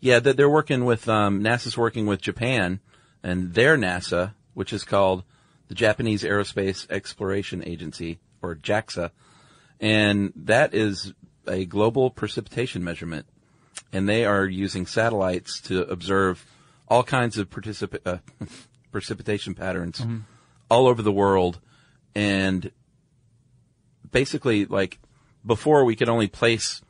yeah, 0.00 0.18
that 0.18 0.36
they're 0.36 0.50
working 0.50 0.84
with 0.84 1.08
um, 1.08 1.40
NASA's 1.40 1.78
working 1.78 2.06
with 2.06 2.20
Japan 2.20 2.80
and 3.22 3.54
their 3.54 3.76
NASA, 3.76 4.34
which 4.54 4.72
is 4.72 4.82
called 4.82 5.22
the 5.68 5.74
Japanese 5.74 6.24
Aerospace 6.24 6.90
Exploration 6.90 7.62
Agency 7.64 8.18
or 8.42 8.56
JAXA, 8.56 9.12
and 9.80 10.32
that 10.36 10.74
is 10.74 11.14
a 11.46 11.64
global 11.64 12.10
precipitation 12.10 12.82
measurement, 12.84 13.26
and 13.92 14.08
they 14.08 14.24
are 14.24 14.44
using 14.46 14.86
satellites 14.86 15.60
to 15.62 15.82
observe 15.82 16.44
all 16.88 17.02
kinds 17.02 17.38
of 17.38 17.50
particip- 17.50 17.98
uh, 18.06 18.18
precipitation 18.92 19.54
patterns 19.54 20.00
Mhm. 20.00 20.22
all 20.70 20.86
over 20.86 21.02
the 21.02 21.12
world, 21.12 21.60
and 22.14 22.70
basically, 24.10 24.64
like 24.66 24.98
before, 25.46 25.84
we 25.84 25.96
could 25.96 26.08
only 26.08 26.28
place 26.28 26.80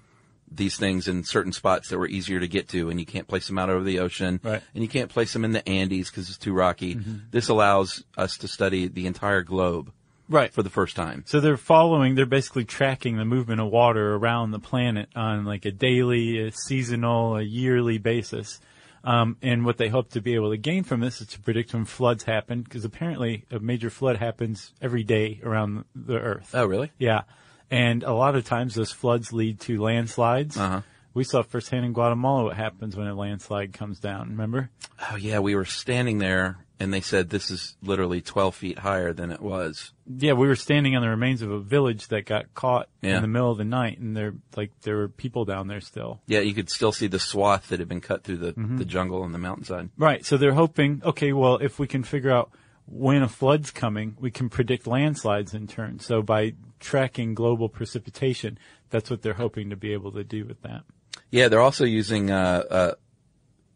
these 0.50 0.76
things 0.76 1.08
in 1.08 1.24
certain 1.24 1.52
spots 1.52 1.88
that 1.88 1.98
were 1.98 2.06
easier 2.06 2.38
to 2.38 2.46
get 2.46 2.68
to, 2.68 2.88
and 2.88 3.00
you 3.00 3.06
can't 3.06 3.26
place 3.26 3.46
them 3.48 3.58
out 3.58 3.70
over 3.70 3.82
the 3.82 3.98
ocean, 3.98 4.38
Right. 4.44 4.62
and 4.74 4.84
you 4.84 4.88
can't 4.88 5.10
place 5.10 5.32
them 5.32 5.44
in 5.44 5.52
the 5.52 5.66
Andes 5.68 6.10
because 6.10 6.28
it's 6.28 6.38
too 6.38 6.52
rocky. 6.52 6.94
Mhm. 6.94 7.22
This 7.32 7.48
allows 7.48 8.04
us 8.16 8.36
to 8.38 8.46
study 8.48 8.86
the 8.86 9.06
entire 9.06 9.42
globe, 9.42 9.90
Right. 10.28 10.52
for 10.52 10.62
the 10.62 10.70
first 10.70 10.96
time. 10.96 11.24
So 11.26 11.40
they're 11.40 11.56
following, 11.56 12.14
they're 12.14 12.26
basically 12.26 12.64
tracking 12.64 13.16
the 13.16 13.24
movement 13.24 13.60
of 13.60 13.70
water 13.70 14.14
around 14.14 14.50
the 14.50 14.58
planet 14.58 15.08
on 15.14 15.44
like 15.44 15.64
a 15.64 15.70
daily, 15.70 16.46
a 16.48 16.52
seasonal, 16.52 17.36
a 17.36 17.42
yearly 17.42 17.98
basis. 17.98 18.60
Um, 19.04 19.36
and 19.42 19.66
what 19.66 19.76
they 19.76 19.88
hope 19.88 20.10
to 20.12 20.22
be 20.22 20.34
able 20.34 20.50
to 20.50 20.56
gain 20.56 20.82
from 20.82 21.00
this 21.00 21.20
is 21.20 21.26
to 21.28 21.40
predict 21.40 21.74
when 21.74 21.84
floods 21.84 22.24
happen, 22.24 22.62
because 22.62 22.86
apparently 22.86 23.44
a 23.50 23.58
major 23.58 23.90
flood 23.90 24.16
happens 24.16 24.72
every 24.80 25.04
day 25.04 25.40
around 25.44 25.84
the 25.94 26.18
Earth. 26.18 26.50
Oh, 26.54 26.64
really? 26.64 26.90
Yeah. 26.98 27.22
And 27.70 28.02
a 28.02 28.14
lot 28.14 28.34
of 28.34 28.46
times 28.46 28.74
those 28.74 28.92
floods 28.92 29.30
lead 29.32 29.60
to 29.60 29.80
landslides. 29.82 30.56
Uh-huh. 30.56 30.80
We 31.12 31.22
saw 31.22 31.42
firsthand 31.42 31.84
in 31.84 31.92
Guatemala 31.92 32.44
what 32.44 32.56
happens 32.56 32.96
when 32.96 33.06
a 33.06 33.14
landslide 33.14 33.72
comes 33.72 34.00
down, 34.00 34.30
remember? 34.30 34.70
Oh 35.10 35.16
yeah, 35.16 35.38
we 35.38 35.54
were 35.54 35.64
standing 35.64 36.18
there, 36.18 36.56
and 36.84 36.94
they 36.94 37.00
said 37.00 37.30
this 37.30 37.50
is 37.50 37.76
literally 37.82 38.20
12 38.20 38.54
feet 38.54 38.78
higher 38.78 39.12
than 39.12 39.32
it 39.32 39.40
was. 39.40 39.92
Yeah, 40.06 40.34
we 40.34 40.46
were 40.46 40.54
standing 40.54 40.94
on 40.94 41.02
the 41.02 41.08
remains 41.08 41.42
of 41.42 41.50
a 41.50 41.58
village 41.58 42.06
that 42.08 42.26
got 42.26 42.54
caught 42.54 42.88
Yeah. 43.02 43.16
in 43.16 43.22
the 43.22 43.28
middle 43.28 43.50
of 43.50 43.58
the 43.58 43.64
night, 43.64 43.98
and 43.98 44.16
there, 44.16 44.34
like, 44.54 44.70
there 44.82 44.96
were 44.98 45.08
people 45.08 45.44
down 45.44 45.66
there 45.66 45.80
still. 45.80 46.20
Yeah, 46.28 46.40
you 46.40 46.54
could 46.54 46.70
still 46.70 46.92
see 46.92 47.08
the 47.08 47.18
swath 47.18 47.68
that 47.70 47.80
had 47.80 47.88
been 47.88 48.00
cut 48.00 48.22
through 48.22 48.36
the, 48.36 48.52
Mhm. 48.52 48.78
the 48.78 48.84
jungle 48.84 49.24
and 49.24 49.34
the 49.34 49.38
mountainside. 49.38 49.88
Right. 49.98 50.24
So 50.24 50.36
they're 50.36 50.52
hoping, 50.54 51.02
okay, 51.04 51.32
well, 51.32 51.56
if 51.56 51.80
we 51.80 51.86
can 51.88 52.04
figure 52.04 52.30
out 52.30 52.52
when 52.86 53.22
a 53.22 53.28
flood's 53.28 53.70
coming, 53.70 54.14
we 54.20 54.30
can 54.30 54.50
predict 54.50 54.86
landslides 54.86 55.54
in 55.54 55.66
turn. 55.66 55.98
So 56.00 56.20
by 56.22 56.52
tracking 56.80 57.34
global 57.34 57.70
precipitation, 57.70 58.58
that's 58.90 59.08
what 59.10 59.22
they're 59.22 59.32
hoping 59.32 59.70
to 59.70 59.76
be 59.76 59.94
able 59.94 60.12
to 60.12 60.22
do 60.22 60.44
with 60.44 60.60
that. 60.62 60.82
Yeah, 61.30 61.48
they're 61.48 61.62
also 61.62 61.84
using 61.86 62.30
uh, 62.30 62.62
uh, 62.70 62.92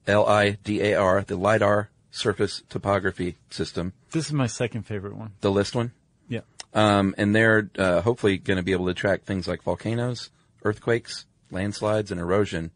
LIDAR, 0.07 1.25
the 1.27 1.37
LIDAR 1.37 1.91
surface 2.11 2.63
topography 2.69 3.37
system, 3.51 3.93
This 4.13 4.27
is 4.27 4.33
my 4.33 4.47
second 4.47 4.83
favorite 4.85 5.17
one. 5.17 5.33
the 5.41 5.51
LIST 5.51 5.75
one. 5.75 5.93
Yeah. 6.29 6.41
Um, 6.75 7.15
and 7.19 7.35
they're 7.35 7.71
uh, 7.79 8.01
hopefully 8.03 8.39
going 8.39 8.57
to 8.59 8.63
be 8.63 8.73
able 8.73 8.87
to 8.87 8.95
track 8.95 9.25
things 9.25 9.47
like 9.49 9.63
volcanoes, 9.63 10.31
earthquakes, 10.65 11.27
landslides, 11.51 12.11
and 12.11 12.21
erosion, 12.21 12.71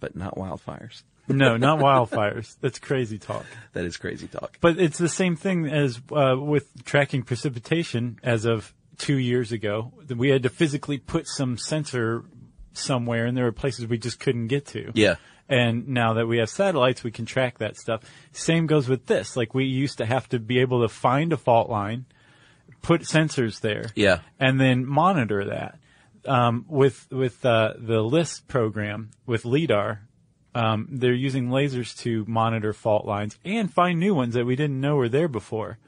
but 0.00 0.16
not 0.16 0.36
wildfires. 0.36 1.02
No, 1.28 1.56
not 1.56 1.78
wildfires. 2.10 2.56
That's 2.60 2.80
crazy 2.80 3.16
talk. 3.16 3.46
That 3.74 3.84
is 3.84 3.96
crazy 3.96 4.26
talk. 4.26 4.58
But 4.60 4.78
it's 4.80 4.98
the 4.98 5.08
same 5.08 5.36
thing 5.36 5.66
as 5.66 6.00
uh, 6.10 6.34
with 6.36 6.84
tracking 6.84 7.22
precipitation 7.22 8.18
as 8.24 8.44
of 8.44 8.74
two 8.98 9.16
years 9.16 9.52
ago. 9.52 9.92
We 10.14 10.30
had 10.30 10.42
to 10.42 10.48
physically 10.50 10.98
put 10.98 11.28
some 11.28 11.58
sensor 11.58 12.24
somewhere, 12.72 13.24
and 13.26 13.36
there 13.36 13.44
were 13.44 13.52
places 13.52 13.86
we 13.86 13.98
just 13.98 14.18
couldn't 14.18 14.48
get 14.48 14.66
to. 14.68 14.90
Yeah. 14.94 15.14
And 15.52 15.88
now 15.88 16.14
that 16.14 16.26
we 16.26 16.38
have 16.38 16.48
satellites, 16.48 17.04
we 17.04 17.10
can 17.10 17.26
track 17.26 17.58
that 17.58 17.76
stuff. 17.76 18.00
Same 18.32 18.66
goes 18.66 18.88
with 18.88 19.04
this. 19.06 19.36
Like 19.36 19.52
we 19.54 19.64
used 19.66 19.98
to 19.98 20.06
have 20.06 20.26
to 20.30 20.38
be 20.38 20.60
able 20.60 20.80
to 20.80 20.88
find 20.88 21.30
a 21.32 21.36
fault 21.36 21.68
line, 21.68 22.06
put 22.80 23.02
sensors 23.02 23.60
there, 23.60 23.90
Yeah. 23.94 24.20
and 24.40 24.58
then 24.58 24.86
monitor 24.86 25.44
that. 25.44 25.78
Um, 26.24 26.64
with 26.68 27.06
with 27.10 27.44
uh, 27.44 27.74
the 27.76 28.00
LIST 28.00 28.48
program 28.48 29.10
with 29.26 29.44
LIDAR, 29.44 30.00
um, 30.54 30.86
they're 30.90 31.12
using 31.12 31.48
lasers 31.48 31.94
to 31.98 32.24
monitor 32.26 32.72
fault 32.72 33.04
lines 33.04 33.38
and 33.44 33.70
find 33.72 33.98
new 34.00 34.14
ones 34.14 34.32
that 34.34 34.46
we 34.46 34.56
didn't 34.56 34.80
know 34.80 34.96
were 34.96 35.08
there 35.10 35.28
before. 35.28 35.78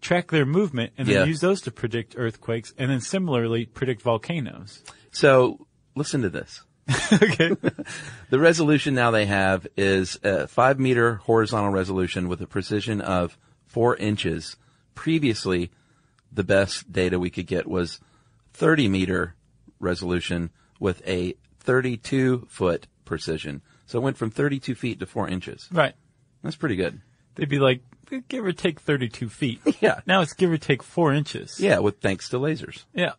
Track 0.00 0.30
their 0.32 0.46
movement 0.46 0.92
and 0.98 1.06
then 1.06 1.14
Yeah. 1.16 1.24
use 1.26 1.40
those 1.40 1.60
to 1.62 1.70
predict 1.70 2.14
earthquakes, 2.18 2.74
and 2.76 2.90
then 2.90 3.00
similarly 3.00 3.66
predict 3.66 4.02
volcanoes. 4.02 4.82
So 5.12 5.66
listen 5.94 6.22
to 6.22 6.30
this. 6.30 6.62
okay. 7.12 7.50
the 8.30 8.38
resolution 8.38 8.94
now 8.94 9.10
they 9.10 9.26
have 9.26 9.66
is 9.76 10.18
a 10.22 10.46
five 10.46 10.78
meter 10.78 11.16
horizontal 11.16 11.70
resolution 11.70 12.28
with 12.28 12.40
a 12.40 12.46
precision 12.46 13.00
of 13.00 13.36
four 13.66 13.96
inches. 13.96 14.56
Previously, 14.94 15.70
the 16.32 16.44
best 16.44 16.90
data 16.92 17.18
we 17.18 17.30
could 17.30 17.46
get 17.46 17.66
was 17.66 18.00
30 18.52 18.88
meter 18.88 19.34
resolution 19.80 20.50
with 20.78 21.02
a 21.06 21.34
32 21.60 22.46
foot 22.48 22.86
precision. 23.04 23.62
So 23.86 23.98
it 23.98 24.02
went 24.02 24.16
from 24.16 24.30
32 24.30 24.74
feet 24.74 25.00
to 25.00 25.06
four 25.06 25.28
inches. 25.28 25.68
Right. 25.72 25.94
That's 26.42 26.56
pretty 26.56 26.76
good. 26.76 27.00
They'd 27.34 27.48
be 27.48 27.58
like, 27.58 27.82
give 28.28 28.44
or 28.44 28.52
take 28.52 28.80
32 28.80 29.28
feet. 29.28 29.60
Yeah. 29.80 30.00
Now 30.06 30.22
it's 30.22 30.32
give 30.32 30.50
or 30.50 30.56
take 30.56 30.82
four 30.82 31.12
inches. 31.12 31.60
Yeah, 31.60 31.80
with 31.80 32.00
thanks 32.00 32.28
to 32.30 32.38
lasers. 32.38 32.84
Yeah. 32.94 33.12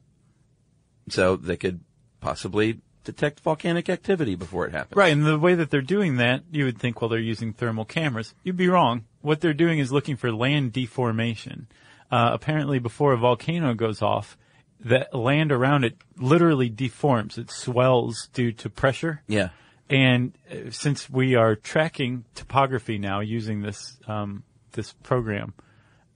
So 1.10 1.36
they 1.36 1.58
could 1.58 1.82
possibly 2.20 2.82
detect 3.08 3.40
volcanic 3.40 3.90
activity 3.90 4.36
before 4.36 4.68
it 4.68 4.74
happens. 4.74 4.98
Right, 4.98 5.14
and 5.14 5.26
the 5.26 5.40
way 5.40 5.56
that 5.56 5.72
they're 5.72 5.82
doing 5.82 6.18
that, 6.18 6.44
you 6.52 6.66
would 6.66 6.78
think, 6.78 7.02
well, 7.02 7.10
they're 7.10 7.20
using 7.20 7.54
thermal 7.54 7.86
cameras. 7.86 8.36
You'd 8.44 8.58
be 8.58 8.68
wrong. 8.68 9.06
What 9.22 9.40
they're 9.40 9.54
doing 9.54 9.80
is 9.80 9.92
looking 9.92 10.18
for 10.18 10.32
land 10.32 10.74
deformation. 10.74 11.68
Uh, 12.12 12.32
apparently, 12.34 12.80
before 12.80 13.14
a 13.14 13.18
volcano 13.18 13.74
goes 13.74 14.02
off, 14.02 14.38
the 14.80 15.08
land 15.14 15.52
around 15.54 15.86
it 15.86 15.96
literally 16.18 16.70
deforms. 16.70 17.38
It 17.38 17.50
swells 17.50 18.30
due 18.34 18.52
to 18.52 18.70
pressure. 18.70 19.24
Yeah. 19.28 19.50
And 19.90 20.34
uh, 20.52 20.70
since 20.70 21.10
we 21.10 21.36
are 21.36 21.56
tracking 21.56 22.26
topography 22.36 22.98
now 22.98 23.22
using 23.22 23.62
this 23.62 23.98
um, 24.06 24.44
this 24.74 24.94
program, 25.02 25.54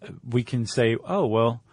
uh, 0.03 0.09
we 0.29 0.43
can 0.43 0.65
say, 0.65 0.97
oh 1.05 1.25
well, 1.25 1.63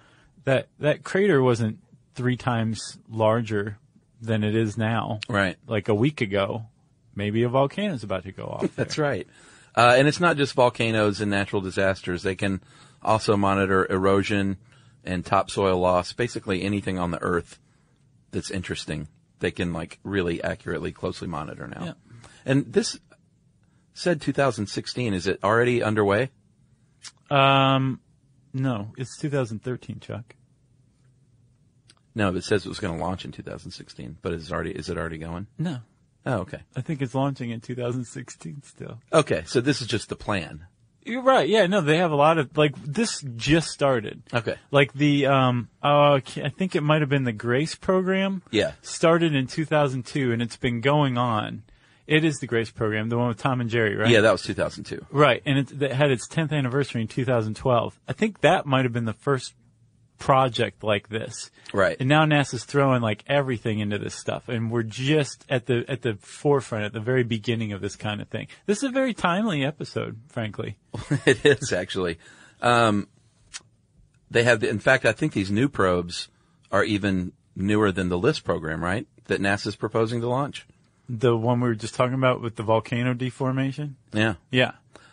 that 0.44 0.68
that 0.78 1.02
crater 1.02 1.42
wasn't 1.42 1.78
three 2.14 2.36
times 2.36 2.98
larger 3.10 3.78
than 4.20 4.44
it 4.44 4.54
is 4.54 4.76
now. 4.76 5.20
Right. 5.28 5.56
Like 5.66 5.88
a 5.88 5.94
week 5.94 6.20
ago, 6.20 6.66
maybe 7.14 7.42
a 7.42 7.48
volcano 7.48 7.94
is 7.94 8.04
about 8.04 8.24
to 8.24 8.32
go 8.32 8.44
off. 8.44 8.70
That's 8.76 8.98
right. 8.98 9.26
Uh, 9.76 9.94
and 9.96 10.08
it's 10.08 10.20
not 10.20 10.36
just 10.36 10.54
volcanoes 10.54 11.20
and 11.20 11.30
natural 11.30 11.62
disasters. 11.62 12.22
They 12.22 12.34
can 12.34 12.60
also 13.02 13.36
monitor 13.36 13.86
erosion 13.90 14.56
and 15.04 15.24
topsoil 15.24 15.78
loss, 15.78 16.12
basically 16.12 16.62
anything 16.62 16.98
on 16.98 17.10
the 17.12 17.22
earth 17.22 17.58
that's 18.30 18.50
interesting. 18.50 19.08
They 19.38 19.50
can 19.50 19.72
like 19.72 19.98
really 20.02 20.42
accurately, 20.42 20.92
closely 20.92 21.28
monitor 21.28 21.66
now. 21.68 21.84
Yeah. 21.84 21.92
And 22.44 22.72
this 22.72 22.98
said 23.94 24.20
2016. 24.20 25.14
Is 25.14 25.26
it 25.26 25.40
already 25.44 25.82
underway? 25.82 26.30
Um, 27.30 28.00
no, 28.52 28.92
it's 28.96 29.16
2013, 29.18 30.00
Chuck. 30.00 30.34
No, 32.18 32.34
it 32.34 32.42
says 32.42 32.66
it 32.66 32.68
was 32.68 32.80
going 32.80 32.98
to 32.98 33.04
launch 33.04 33.24
in 33.24 33.30
2016, 33.30 34.18
but 34.22 34.32
is 34.32 34.50
already 34.50 34.72
is 34.72 34.90
it 34.90 34.98
already 34.98 35.18
going? 35.18 35.46
No. 35.56 35.78
Oh, 36.26 36.38
okay. 36.38 36.58
I 36.74 36.80
think 36.80 37.00
it's 37.00 37.14
launching 37.14 37.50
in 37.50 37.60
2016 37.60 38.64
still. 38.64 38.98
Okay, 39.12 39.44
so 39.46 39.60
this 39.60 39.80
is 39.80 39.86
just 39.86 40.08
the 40.08 40.16
plan. 40.16 40.66
You're 41.04 41.22
right. 41.22 41.48
Yeah, 41.48 41.68
no, 41.68 41.80
they 41.80 41.98
have 41.98 42.10
a 42.10 42.16
lot 42.16 42.38
of 42.38 42.56
like 42.58 42.74
this 42.84 43.22
just 43.36 43.68
started. 43.68 44.24
Okay. 44.34 44.56
Like 44.72 44.92
the 44.94 45.26
um 45.26 45.68
uh 45.80 46.14
I 46.36 46.52
think 46.58 46.74
it 46.74 46.82
might 46.82 47.02
have 47.02 47.08
been 47.08 47.22
the 47.22 47.32
Grace 47.32 47.76
program. 47.76 48.42
Yeah. 48.50 48.72
Started 48.82 49.36
in 49.36 49.46
2002 49.46 50.32
and 50.32 50.42
it's 50.42 50.56
been 50.56 50.80
going 50.80 51.16
on. 51.16 51.62
It 52.08 52.24
is 52.24 52.38
the 52.40 52.48
Grace 52.48 52.72
program, 52.72 53.10
the 53.10 53.16
one 53.16 53.28
with 53.28 53.38
Tom 53.38 53.60
and 53.60 53.70
Jerry, 53.70 53.94
right? 53.94 54.10
Yeah, 54.10 54.22
that 54.22 54.32
was 54.32 54.42
2002. 54.42 55.06
Right, 55.10 55.42
and 55.44 55.58
it, 55.58 55.82
it 55.82 55.92
had 55.92 56.10
its 56.10 56.26
10th 56.26 56.52
anniversary 56.52 57.02
in 57.02 57.06
2012. 57.06 58.00
I 58.08 58.12
think 58.14 58.40
that 58.40 58.64
might 58.64 58.86
have 58.86 58.94
been 58.94 59.04
the 59.04 59.12
first 59.12 59.52
project 60.18 60.82
like 60.82 61.08
this. 61.08 61.50
Right. 61.72 61.96
And 62.00 62.08
now 62.08 62.24
NASA's 62.24 62.64
throwing 62.64 63.02
like 63.02 63.24
everything 63.26 63.78
into 63.78 63.98
this 63.98 64.14
stuff, 64.14 64.48
and 64.48 64.70
we're 64.70 64.82
just 64.82 65.44
at 65.48 65.66
the 65.66 65.84
at 65.88 66.02
the 66.02 66.14
forefront, 66.20 66.84
at 66.84 66.92
the 66.92 67.00
very 67.00 67.22
beginning 67.24 67.72
of 67.72 67.80
this 67.80 67.96
kind 67.96 68.20
of 68.20 68.28
thing. 68.28 68.48
This 68.66 68.78
is 68.78 68.84
a 68.84 68.88
very 68.92 69.14
timely 69.14 69.64
episode, 69.64 70.18
frankly. 70.28 70.76
it 71.26 71.44
is 71.44 71.72
actually. 71.72 72.18
Um, 72.60 73.08
they 74.30 74.42
have, 74.42 74.62
in 74.62 74.78
fact, 74.78 75.04
I 75.06 75.12
think 75.12 75.32
these 75.32 75.50
new 75.50 75.68
probes 75.68 76.28
are 76.70 76.84
even 76.84 77.32
newer 77.56 77.90
than 77.92 78.08
the 78.08 78.18
LIST 78.18 78.44
program, 78.44 78.82
right? 78.82 79.06
That 79.26 79.40
NASA's 79.40 79.76
proposing 79.76 80.20
to 80.20 80.28
launch. 80.28 80.66
The 81.08 81.34
one 81.36 81.60
we 81.60 81.68
were 81.68 81.74
just 81.74 81.94
talking 81.94 82.14
about 82.14 82.42
with 82.42 82.56
the 82.56 82.62
volcano 82.62 83.14
deformation? 83.14 83.96
Yeah. 84.12 84.34
Yeah. 84.50 84.72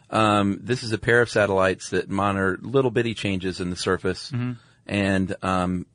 Um, 0.10 0.60
this 0.62 0.84
is 0.84 0.92
a 0.92 0.98
pair 0.98 1.22
of 1.22 1.30
satellites 1.30 1.90
that 1.90 2.10
monitor 2.10 2.60
little 2.62 2.92
bitty 2.92 3.14
changes 3.14 3.60
in 3.62 3.70
the 3.70 3.76
surface, 3.76 4.32
Mhm. 4.32 4.58
And 4.86 5.36
um, 5.42 5.86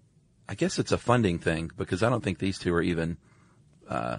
I 0.48 0.54
guess 0.54 0.78
it's 0.78 0.92
a 0.92 0.98
funding 0.98 1.38
thing 1.38 1.70
because 1.76 2.02
I 2.02 2.08
don't 2.08 2.22
think 2.22 2.38
these 2.38 2.58
two 2.58 2.74
are 2.74 2.82
even. 2.82 3.16
Uh, 3.88 4.18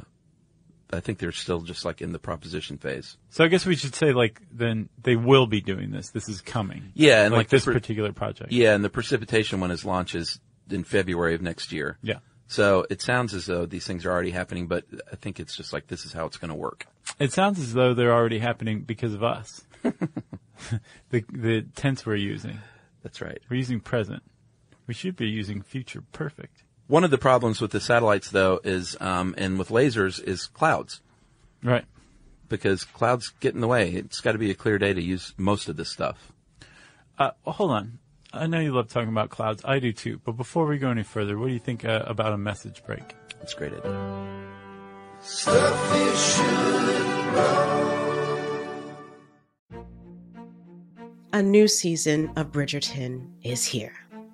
I 0.93 0.99
think 0.99 1.19
they're 1.19 1.31
still 1.31 1.61
just 1.61 1.85
like 1.85 2.01
in 2.01 2.11
the 2.11 2.19
proposition 2.19 2.77
phase. 2.77 3.15
So 3.29 3.45
I 3.45 3.47
guess 3.47 3.65
we 3.65 3.75
should 3.75 3.95
say 3.95 4.11
like 4.11 4.41
then 4.51 4.89
they 5.01 5.15
will 5.15 5.47
be 5.47 5.61
doing 5.61 5.91
this. 5.91 6.09
This 6.09 6.27
is 6.27 6.41
coming. 6.41 6.91
Yeah, 6.93 7.23
and 7.23 7.31
like, 7.31 7.39
like 7.39 7.49
this 7.49 7.63
pre- 7.63 7.73
particular 7.73 8.11
project. 8.11 8.51
Yeah, 8.51 8.75
and 8.75 8.83
the 8.83 8.89
precipitation 8.89 9.61
one 9.61 9.71
is 9.71 9.85
launches 9.85 10.39
in 10.69 10.83
February 10.83 11.35
of 11.35 11.41
next 11.41 11.71
year. 11.71 11.97
Yeah. 12.03 12.19
So 12.47 12.85
it 12.89 13.01
sounds 13.01 13.33
as 13.33 13.45
though 13.45 13.65
these 13.65 13.87
things 13.87 14.05
are 14.05 14.11
already 14.11 14.31
happening, 14.31 14.67
but 14.67 14.83
I 15.09 15.15
think 15.15 15.39
it's 15.39 15.55
just 15.55 15.71
like 15.71 15.87
this 15.87 16.05
is 16.05 16.11
how 16.11 16.25
it's 16.25 16.35
going 16.35 16.49
to 16.49 16.55
work. 16.55 16.85
It 17.17 17.31
sounds 17.31 17.59
as 17.59 17.73
though 17.73 17.93
they're 17.93 18.13
already 18.13 18.39
happening 18.39 18.81
because 18.81 19.13
of 19.13 19.23
us. 19.23 19.61
the 21.09 21.23
the 21.31 21.61
tense 21.75 22.05
we're 22.05 22.15
using. 22.15 22.59
That's 23.03 23.21
right. 23.21 23.39
We're 23.49 23.57
using 23.57 23.79
present. 23.79 24.21
We 24.91 24.95
should 24.95 25.15
be 25.15 25.29
using 25.29 25.61
future 25.61 26.03
perfect. 26.11 26.65
One 26.87 27.05
of 27.05 27.11
the 27.11 27.17
problems 27.17 27.61
with 27.61 27.71
the 27.71 27.79
satellites, 27.79 28.29
though, 28.29 28.59
is 28.61 28.97
um, 28.99 29.33
and 29.37 29.57
with 29.57 29.69
lasers 29.69 30.21
is 30.21 30.47
clouds. 30.47 30.99
Right. 31.63 31.85
Because 32.49 32.83
clouds 32.83 33.31
get 33.39 33.55
in 33.55 33.61
the 33.61 33.69
way. 33.69 33.91
It's 33.91 34.19
got 34.19 34.33
to 34.33 34.37
be 34.37 34.51
a 34.51 34.53
clear 34.53 34.77
day 34.77 34.93
to 34.93 35.01
use 35.01 35.33
most 35.37 35.69
of 35.69 35.77
this 35.77 35.89
stuff. 35.89 36.33
Uh, 37.17 37.31
well, 37.45 37.53
hold 37.53 37.71
on. 37.71 37.99
I 38.33 38.47
know 38.47 38.59
you 38.59 38.73
love 38.73 38.89
talking 38.89 39.07
about 39.07 39.29
clouds. 39.29 39.61
I 39.63 39.79
do 39.79 39.93
too. 39.93 40.19
But 40.25 40.33
before 40.33 40.65
we 40.65 40.77
go 40.77 40.89
any 40.89 41.03
further, 41.03 41.37
what 41.37 41.47
do 41.47 41.53
you 41.53 41.59
think 41.59 41.85
uh, 41.85 42.03
about 42.05 42.33
a 42.33 42.37
message 42.37 42.83
break? 42.85 43.15
It's 43.41 43.53
a 43.53 43.57
great 43.57 43.71
idea. 43.71 44.51
Stuff 45.21 45.97
you 45.97 46.15
should 46.17 46.43
know. 47.33 47.77
A 51.31 51.41
new 51.41 51.69
season 51.69 52.29
of 52.35 52.51
Bridgerton 52.51 53.29
is 53.41 53.63
here. 53.63 54.00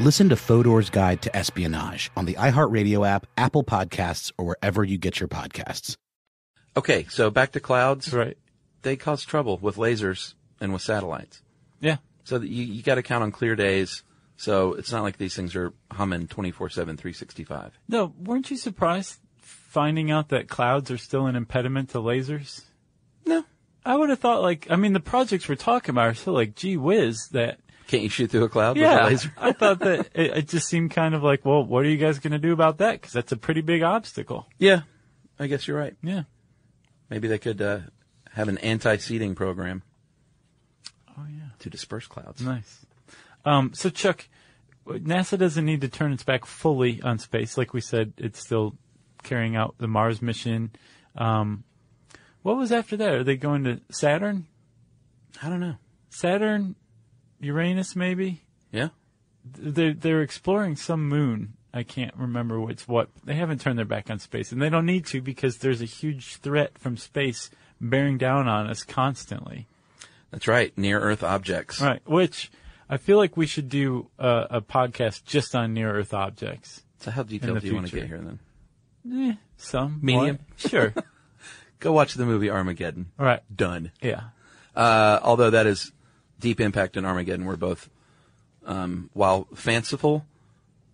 Listen 0.00 0.28
to 0.28 0.36
Fodor's 0.36 0.90
Guide 0.90 1.22
to 1.22 1.36
Espionage 1.36 2.12
on 2.16 2.24
the 2.24 2.34
iHeartRadio 2.34 3.04
app, 3.04 3.26
Apple 3.36 3.64
Podcasts, 3.64 4.30
or 4.38 4.44
wherever 4.44 4.84
you 4.84 4.96
get 4.96 5.18
your 5.18 5.28
podcasts. 5.28 5.96
Okay, 6.76 7.06
so 7.10 7.30
back 7.30 7.50
to 7.52 7.60
clouds. 7.60 8.12
Right. 8.12 8.38
They 8.82 8.94
cause 8.94 9.24
trouble 9.24 9.58
with 9.60 9.74
lasers 9.74 10.34
and 10.60 10.72
with 10.72 10.82
satellites. 10.82 11.42
Yeah. 11.80 11.96
So 12.22 12.40
you, 12.40 12.62
you 12.62 12.82
got 12.84 12.94
to 12.94 13.02
count 13.02 13.24
on 13.24 13.32
clear 13.32 13.56
days. 13.56 14.04
So 14.36 14.74
it's 14.74 14.92
not 14.92 15.02
like 15.02 15.16
these 15.16 15.34
things 15.34 15.56
are 15.56 15.72
humming 15.90 16.28
24 16.28 16.68
7, 16.68 16.96
365. 16.96 17.76
No, 17.88 18.14
weren't 18.20 18.52
you 18.52 18.56
surprised 18.56 19.18
finding 19.40 20.12
out 20.12 20.28
that 20.28 20.48
clouds 20.48 20.92
are 20.92 20.98
still 20.98 21.26
an 21.26 21.34
impediment 21.34 21.90
to 21.90 21.98
lasers? 21.98 22.62
No. 23.26 23.44
I 23.84 23.96
would 23.96 24.10
have 24.10 24.20
thought 24.20 24.42
like 24.42 24.68
I 24.70 24.76
mean 24.76 24.92
the 24.92 25.00
projects 25.00 25.48
we're 25.48 25.56
talking 25.56 25.90
about 25.90 26.06
are 26.06 26.14
still 26.14 26.34
like 26.34 26.54
gee 26.54 26.76
whiz 26.76 27.30
that 27.30 27.58
Can't 27.88 28.02
you 28.02 28.10
shoot 28.10 28.30
through 28.30 28.44
a 28.44 28.48
cloud 28.50 28.76
yeah, 28.76 28.96
with 28.96 29.02
a 29.02 29.06
laser? 29.06 29.32
I 29.38 29.52
thought 29.52 29.80
that 29.80 30.10
it, 30.14 30.36
it 30.36 30.48
just 30.48 30.68
seemed 30.68 30.90
kind 30.90 31.14
of 31.14 31.22
like, 31.22 31.44
well, 31.44 31.64
what 31.64 31.84
are 31.84 31.88
you 31.88 31.96
guys 31.96 32.18
going 32.18 32.32
to 32.32 32.38
do 32.38 32.52
about 32.52 32.78
that? 32.78 33.00
Because 33.00 33.14
that's 33.14 33.32
a 33.32 33.36
pretty 33.36 33.62
big 33.62 33.82
obstacle. 33.82 34.46
Yeah, 34.58 34.82
I 35.38 35.46
guess 35.46 35.66
you're 35.66 35.78
right. 35.78 35.96
Yeah. 36.02 36.24
Maybe 37.08 37.28
they 37.28 37.38
could 37.38 37.62
uh, 37.62 37.80
have 38.32 38.48
an 38.48 38.58
anti-seeding 38.58 39.34
program. 39.34 39.82
Oh 41.18 41.24
yeah. 41.30 41.48
To 41.60 41.70
disperse 41.70 42.06
clouds. 42.06 42.42
Nice. 42.42 42.84
Um, 43.46 43.72
so 43.72 43.88
Chuck, 43.88 44.28
NASA 44.86 45.38
doesn't 45.38 45.64
need 45.64 45.80
to 45.80 45.88
turn 45.88 46.12
its 46.12 46.24
back 46.24 46.44
fully 46.44 47.00
on 47.00 47.18
space. 47.18 47.56
Like 47.56 47.72
we 47.72 47.80
said, 47.80 48.12
it's 48.18 48.38
still 48.38 48.76
carrying 49.22 49.56
out 49.56 49.76
the 49.78 49.88
Mars 49.88 50.20
mission. 50.20 50.72
Um, 51.16 51.64
what 52.42 52.58
was 52.58 52.70
after 52.70 52.98
that? 52.98 53.14
Are 53.14 53.24
they 53.24 53.36
going 53.36 53.64
to 53.64 53.80
Saturn? 53.90 54.46
I 55.42 55.48
don't 55.48 55.60
know. 55.60 55.76
Saturn, 56.10 56.76
Uranus, 57.40 57.96
maybe. 57.96 58.42
Yeah. 58.72 58.88
They're 59.44 59.94
they're 59.94 60.22
exploring 60.22 60.76
some 60.76 61.08
moon. 61.08 61.54
I 61.72 61.82
can't 61.82 62.14
remember 62.16 62.60
what's 62.60 62.88
what. 62.88 63.08
They 63.24 63.34
haven't 63.34 63.60
turned 63.60 63.78
their 63.78 63.84
back 63.86 64.10
on 64.10 64.18
space, 64.18 64.52
and 64.52 64.60
they 64.60 64.68
don't 64.68 64.86
need 64.86 65.06
to 65.06 65.20
because 65.20 65.58
there's 65.58 65.80
a 65.80 65.86
huge 65.86 66.36
threat 66.36 66.78
from 66.78 66.96
space 66.96 67.50
bearing 67.80 68.18
down 68.18 68.48
on 68.48 68.68
us 68.68 68.82
constantly. 68.82 69.66
That's 70.30 70.48
right. 70.48 70.76
Near 70.76 71.00
Earth 71.00 71.22
objects. 71.22 71.80
Right. 71.80 72.02
Which 72.06 72.50
I 72.88 72.96
feel 72.96 73.16
like 73.16 73.36
we 73.36 73.46
should 73.46 73.68
do 73.68 74.08
a, 74.18 74.46
a 74.50 74.60
podcast 74.60 75.24
just 75.24 75.54
on 75.54 75.74
near 75.74 75.94
Earth 75.94 76.12
objects. 76.12 76.82
So 77.00 77.10
how 77.10 77.22
detailed 77.22 77.60
do 77.60 77.66
you 77.66 77.74
want 77.74 77.86
to 77.88 77.94
get 77.94 78.06
here 78.08 78.18
then? 78.18 79.30
Eh, 79.30 79.34
some 79.56 80.00
Medium? 80.02 80.38
Sure. 80.56 80.92
Go 81.80 81.92
watch 81.92 82.14
the 82.14 82.26
movie 82.26 82.50
Armageddon. 82.50 83.12
All 83.18 83.24
right. 83.24 83.40
Done. 83.54 83.92
Yeah. 84.02 84.22
Uh, 84.74 85.20
although 85.22 85.50
that 85.50 85.66
is 85.66 85.92
Deep 86.40 86.60
Impact 86.60 86.96
and 86.96 87.06
Armageddon 87.06 87.44
were 87.44 87.56
both, 87.56 87.88
um, 88.64 89.10
while 89.12 89.48
fanciful, 89.54 90.24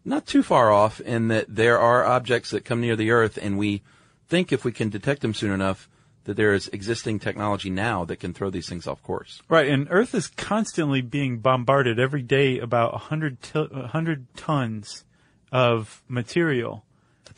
not 0.05 0.27
too 0.27 0.43
far 0.43 0.71
off 0.73 1.01
in 1.01 1.29
that 1.29 1.47
there 1.49 1.79
are 1.79 2.05
objects 2.05 2.51
that 2.51 2.65
come 2.65 2.81
near 2.81 2.97
the 2.97 3.11
Earth, 3.11 3.39
and 3.41 3.59
we 3.59 3.83
think 4.29 4.53
if 4.53 4.65
we 4.65 4.73
can 4.73 4.89
detect 4.89 5.23
them 5.23 5.35
soon 5.35 5.53
enough, 5.53 5.89
that 6.25 6.37
there 6.37 6.55
is 6.55 6.69
existing 6.69 7.19
technology 7.19 7.71
now 7.71 8.05
that 8.05 8.17
can 8.17 8.33
throw 8.33 8.51
these 8.51 8.69
things 8.69 8.87
off 8.87 9.03
course. 9.03 9.43
Right, 9.49 9.69
and 9.69 9.87
Earth 9.91 10.15
is 10.15 10.29
constantly 10.29 11.03
being 11.03 11.39
bombarded 11.39 11.99
every 11.99 12.23
day 12.23 12.59
about 12.59 12.93
100, 12.93 13.43
t- 13.43 13.59
100 13.59 14.27
tons 14.35 15.05
of 15.53 16.03
material. 16.09 16.84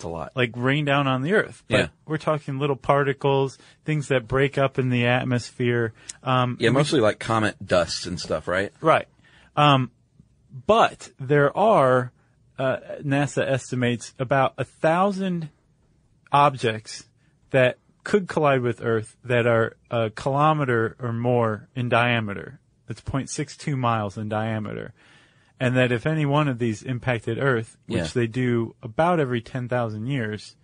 A 0.04 0.08
lot. 0.08 0.32
Like 0.36 0.52
rain 0.54 0.84
down 0.84 1.06
on 1.06 1.22
the 1.22 1.32
Earth. 1.34 1.62
But 1.68 1.76
Yeah. 1.78 1.88
we're 2.06 2.18
talking 2.18 2.58
little 2.58 2.76
particles, 2.76 3.58
things 3.84 4.08
that 4.08 4.28
break 4.28 4.56
up 4.58 4.78
in 4.78 4.90
the 4.90 5.06
atmosphere. 5.06 5.92
Um, 6.22 6.56
Yeah, 6.60 6.70
we- 6.70 6.74
mostly 6.74 7.00
like 7.00 7.18
comet 7.18 7.56
dust 7.64 8.06
and 8.06 8.20
stuff, 8.20 8.46
right? 8.46 8.72
Right. 8.80 9.08
Um, 9.56 9.90
but 10.66 11.10
there 11.18 11.56
are, 11.56 12.12
uh, 12.58 12.76
NASA 13.02 13.46
estimates 13.46 14.14
about 14.18 14.54
a 14.58 14.64
thousand 14.64 15.48
objects 16.32 17.06
that 17.50 17.78
could 18.04 18.28
collide 18.28 18.60
with 18.60 18.80
Earth 18.82 19.16
that 19.24 19.46
are 19.46 19.76
a 19.90 20.10
kilometer 20.10 20.96
or 20.98 21.12
more 21.12 21.68
in 21.74 21.88
diameter. 21.88 22.60
That's 22.86 23.00
0.62 23.00 23.76
miles 23.76 24.16
in 24.16 24.28
diameter. 24.28 24.92
And 25.58 25.76
that 25.76 25.90
if 25.92 26.06
any 26.06 26.26
one 26.26 26.48
of 26.48 26.58
these 26.58 26.82
impacted 26.82 27.38
Earth, 27.38 27.78
which 27.86 27.98
Yeah. 27.98 28.08
they 28.14 28.26
do 28.26 28.74
about 28.82 29.20
every 29.20 29.40
10,000 29.40 30.06
years, 30.06 30.54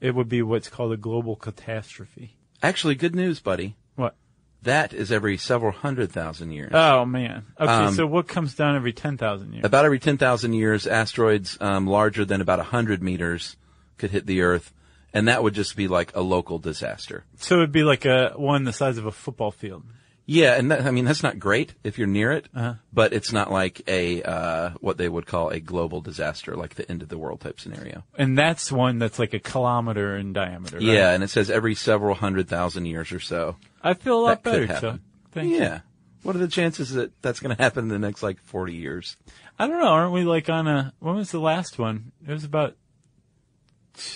it 0.00 0.14
would 0.14 0.28
be 0.28 0.40
what's 0.42 0.68
called 0.68 0.92
a 0.92 0.96
global 0.96 1.36
catastrophe. 1.36 2.36
Actually, 2.62 2.94
good 2.94 3.14
news, 3.14 3.40
buddy. 3.40 3.76
What? 3.96 4.16
That 4.62 4.92
is 4.92 5.12
every 5.12 5.36
several 5.36 5.70
hundred 5.72 6.10
thousand 6.10 6.50
years. 6.52 6.72
Oh 6.74 7.04
man. 7.04 7.44
Okay, 7.60 7.70
Um, 7.70 7.94
so 7.94 8.06
what 8.06 8.26
comes 8.26 8.54
down 8.54 8.74
every 8.74 8.92
10,000 8.92 9.52
years? 9.52 9.64
About 9.64 9.84
every 9.84 9.98
10,000 10.00 10.52
years, 10.52 10.86
asteroids 10.86 11.56
um, 11.60 11.86
larger 11.86 12.24
than 12.24 12.40
about 12.40 12.58
100 12.58 13.02
meters 13.02 13.56
could 13.98 14.10
hit 14.10 14.26
the 14.26 14.40
Earth, 14.40 14.72
and 15.14 15.28
that 15.28 15.42
would 15.42 15.54
just 15.54 15.76
be 15.76 15.86
like 15.88 16.14
a 16.16 16.20
local 16.22 16.58
disaster. 16.58 17.24
So 17.36 17.56
it'd 17.56 17.70
be 17.72 17.84
like 17.84 18.04
a 18.04 18.32
one 18.36 18.64
the 18.64 18.72
size 18.72 18.98
of 18.98 19.06
a 19.06 19.12
football 19.12 19.50
field. 19.52 19.84
Yeah, 20.30 20.56
and 20.58 20.70
that, 20.70 20.82
I 20.82 20.90
mean 20.90 21.06
that's 21.06 21.22
not 21.22 21.38
great 21.38 21.72
if 21.82 21.96
you're 21.96 22.06
near 22.06 22.32
it, 22.32 22.48
Uh-huh. 22.54 22.74
but 22.92 23.14
it's 23.14 23.32
not 23.32 23.50
like 23.50 23.80
a 23.88 24.22
uh, 24.22 24.70
what 24.80 24.98
they 24.98 25.08
would 25.08 25.24
call 25.24 25.48
a 25.48 25.58
global 25.58 26.02
disaster, 26.02 26.54
like 26.54 26.74
the 26.74 26.88
end 26.90 27.00
of 27.00 27.08
the 27.08 27.16
world 27.16 27.40
type 27.40 27.58
scenario. 27.58 28.04
And 28.18 28.36
that's 28.36 28.70
one 28.70 28.98
that's 28.98 29.18
like 29.18 29.32
a 29.32 29.38
kilometer 29.38 30.16
in 30.18 30.34
diameter. 30.34 30.76
right? 30.76 30.84
Yeah, 30.84 31.12
and 31.12 31.24
it 31.24 31.30
says 31.30 31.50
every 31.50 31.74
several 31.74 32.14
hundred 32.14 32.46
thousand 32.46 32.84
years 32.84 33.10
or 33.10 33.20
so. 33.20 33.56
I 33.82 33.94
feel 33.94 34.20
a 34.20 34.22
lot 34.22 34.42
better. 34.42 34.66
Chuck. 34.66 35.00
Thank 35.32 35.48
you. 35.48 35.56
yeah. 35.60 35.80
What 36.24 36.36
are 36.36 36.40
the 36.40 36.48
chances 36.48 36.90
that 36.90 37.10
that's 37.22 37.40
going 37.40 37.56
to 37.56 37.62
happen 37.62 37.84
in 37.84 37.88
the 37.88 37.98
next 37.98 38.22
like 38.22 38.38
40 38.42 38.74
years? 38.74 39.16
I 39.58 39.66
don't 39.66 39.80
know. 39.80 39.88
Aren't 39.88 40.12
we 40.12 40.24
like 40.24 40.50
on 40.50 40.66
a? 40.68 40.92
When 40.98 41.14
was 41.16 41.30
the 41.30 41.40
last 41.40 41.78
one? 41.78 42.12
It 42.26 42.32
was 42.32 42.44
about 42.44 42.76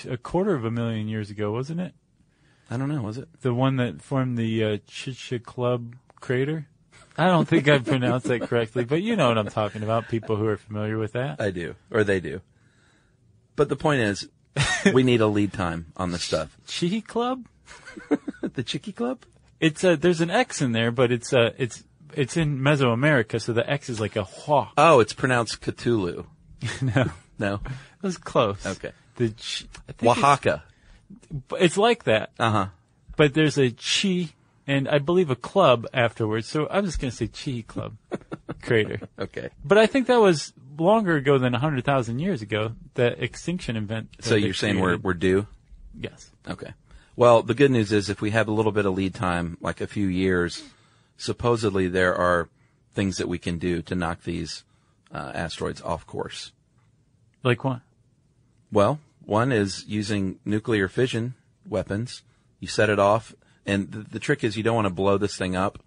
a 0.07 0.17
quarter 0.19 0.55
of 0.55 0.65
a 0.67 0.71
million 0.71 1.09
years 1.09 1.31
ago, 1.31 1.53
wasn't 1.53 1.81
it? 1.81 1.95
I 2.71 2.77
don't 2.77 2.89
know. 2.89 3.03
Was 3.03 3.19
it 3.19 3.29
the 3.43 3.53
one 3.53 3.77
that 3.77 4.01
formed 4.03 4.39
the 4.39 4.65
uh, 4.65 5.39
Club 5.45 5.95
crater? 6.23 6.67
I 7.19 7.27
don't 7.27 7.47
think 7.47 7.69
I 7.69 7.79
pronounced 7.79 8.27
that 8.29 8.41
correctly, 8.49 8.85
but 8.85 9.03
you 9.03 9.17
know 9.17 9.29
what 9.29 9.37
I'm 9.37 9.49
talking 9.49 9.83
about. 9.83 10.09
People 10.09 10.37
who 10.37 10.47
are 10.47 10.57
familiar 10.57 10.97
with 10.97 11.13
that. 11.13 11.39
I 11.43 11.51
do, 11.51 11.75
or 11.91 12.05
they 12.05 12.21
do. 12.21 12.41
But 13.55 13.69
the 13.69 13.77
point 13.77 14.01
is, 14.01 14.27
we 14.95 15.03
need 15.03 15.21
a 15.21 15.27
lead 15.27 15.53
time 15.53 15.93
on 15.99 16.11
this 16.11 16.23
stuff. 16.23 16.57
Chicky 16.67 17.03
Club? 17.03 17.47
the 18.41 18.63
Chicky 18.63 18.93
Club? 18.93 19.19
It's 19.61 19.85
a, 19.85 19.97
there's 19.97 20.23
an 20.23 20.31
X 20.31 20.63
in 20.63 20.73
there, 20.73 20.91
but 20.91 21.13
it's 21.13 21.33
uh 21.35 21.51
it's 21.59 21.85
it's 22.15 22.37
in 22.39 22.59
Mesoamerica, 22.61 23.41
so 23.41 23.53
the 23.53 23.69
X 23.69 23.89
is 23.91 24.01
like 24.01 24.17
a 24.17 24.25
hua. 24.25 24.71
Oh, 24.79 25.01
it's 25.01 25.13
pronounced 25.13 25.61
Cthulhu. 25.61 26.25
no, 26.83 27.05
No, 27.39 27.55
it 27.57 28.03
was 28.03 28.17
close. 28.17 28.65
Okay. 28.65 28.93
The 29.17 29.31
ch- 29.31 29.67
I 29.89 29.93
think 29.93 30.11
Oaxaca. 30.17 30.63
It's, 31.21 31.53
it's 31.61 31.77
like 31.77 32.05
that, 32.05 32.31
Uh 32.39 32.51
huh. 32.51 32.67
but 33.17 33.35
there's 33.35 33.59
a 33.59 33.71
chi 33.71 34.31
and 34.67 34.89
I 34.89 34.99
believe 34.99 35.31
a 35.31 35.37
club 35.37 35.87
afterwards. 35.93 36.47
So 36.49 36.69
I'm 36.71 36.85
just 36.85 37.01
gonna 37.01 37.11
say 37.11 37.29
chi 37.29 37.65
club 37.67 37.97
crater. 38.63 39.01
Okay. 39.19 39.51
But 39.65 39.79
I 39.79 39.87
think 39.87 40.07
that 40.07 40.21
was 40.21 40.53
longer 40.79 41.17
ago 41.17 41.39
than 41.39 41.53
hundred 41.53 41.85
thousand 41.85 42.19
years 42.21 42.43
ago. 42.43 42.73
The 42.95 43.23
extinction 43.23 43.77
event. 43.77 44.09
So 44.21 44.35
you're 44.35 44.55
saying 44.55 44.81
we're 44.81 44.97
we're 44.97 45.15
due? 45.15 45.47
yes. 45.99 46.31
Okay. 46.49 46.73
Well, 47.15 47.43
the 47.43 47.55
good 47.55 47.71
news 47.71 47.93
is 47.93 48.09
if 48.09 48.23
we 48.23 48.31
have 48.31 48.49
a 48.49 48.53
little 48.53 48.73
bit 48.73 48.87
of 48.87 48.95
lead 48.95 49.15
time, 49.15 49.59
like 49.61 49.81
a 49.83 49.87
few 49.87 50.07
years, 50.07 50.63
supposedly 51.19 51.87
there 51.87 52.15
are 52.15 52.49
things 52.95 53.19
that 53.19 53.29
we 53.29 53.39
can 53.39 53.59
do 53.59 53.83
to 53.83 53.95
knock 53.95 54.23
these 54.23 54.65
uh, 55.13 55.31
asteroids 55.35 55.83
off 55.83 56.07
course. 56.07 56.53
Like 57.43 57.65
what? 57.65 57.81
Well, 58.71 58.99
one 59.25 59.53
is 59.53 59.85
using 59.87 60.39
nuclear 60.45 60.89
fission 60.89 61.35
weapons. 61.69 62.23
You 62.61 62.69
set 62.69 62.89
it 62.89 62.99
off, 62.99 63.35
and 63.67 63.91
the, 63.91 64.01
the 64.01 64.19
trick 64.19 64.45
is 64.45 64.57
you 64.57 64.63
don't 64.63 64.77
want 64.77 64.87
to 64.87 64.95
blow 64.95 65.19
this 65.19 65.37
thing 65.37 65.57
up. 65.57 65.79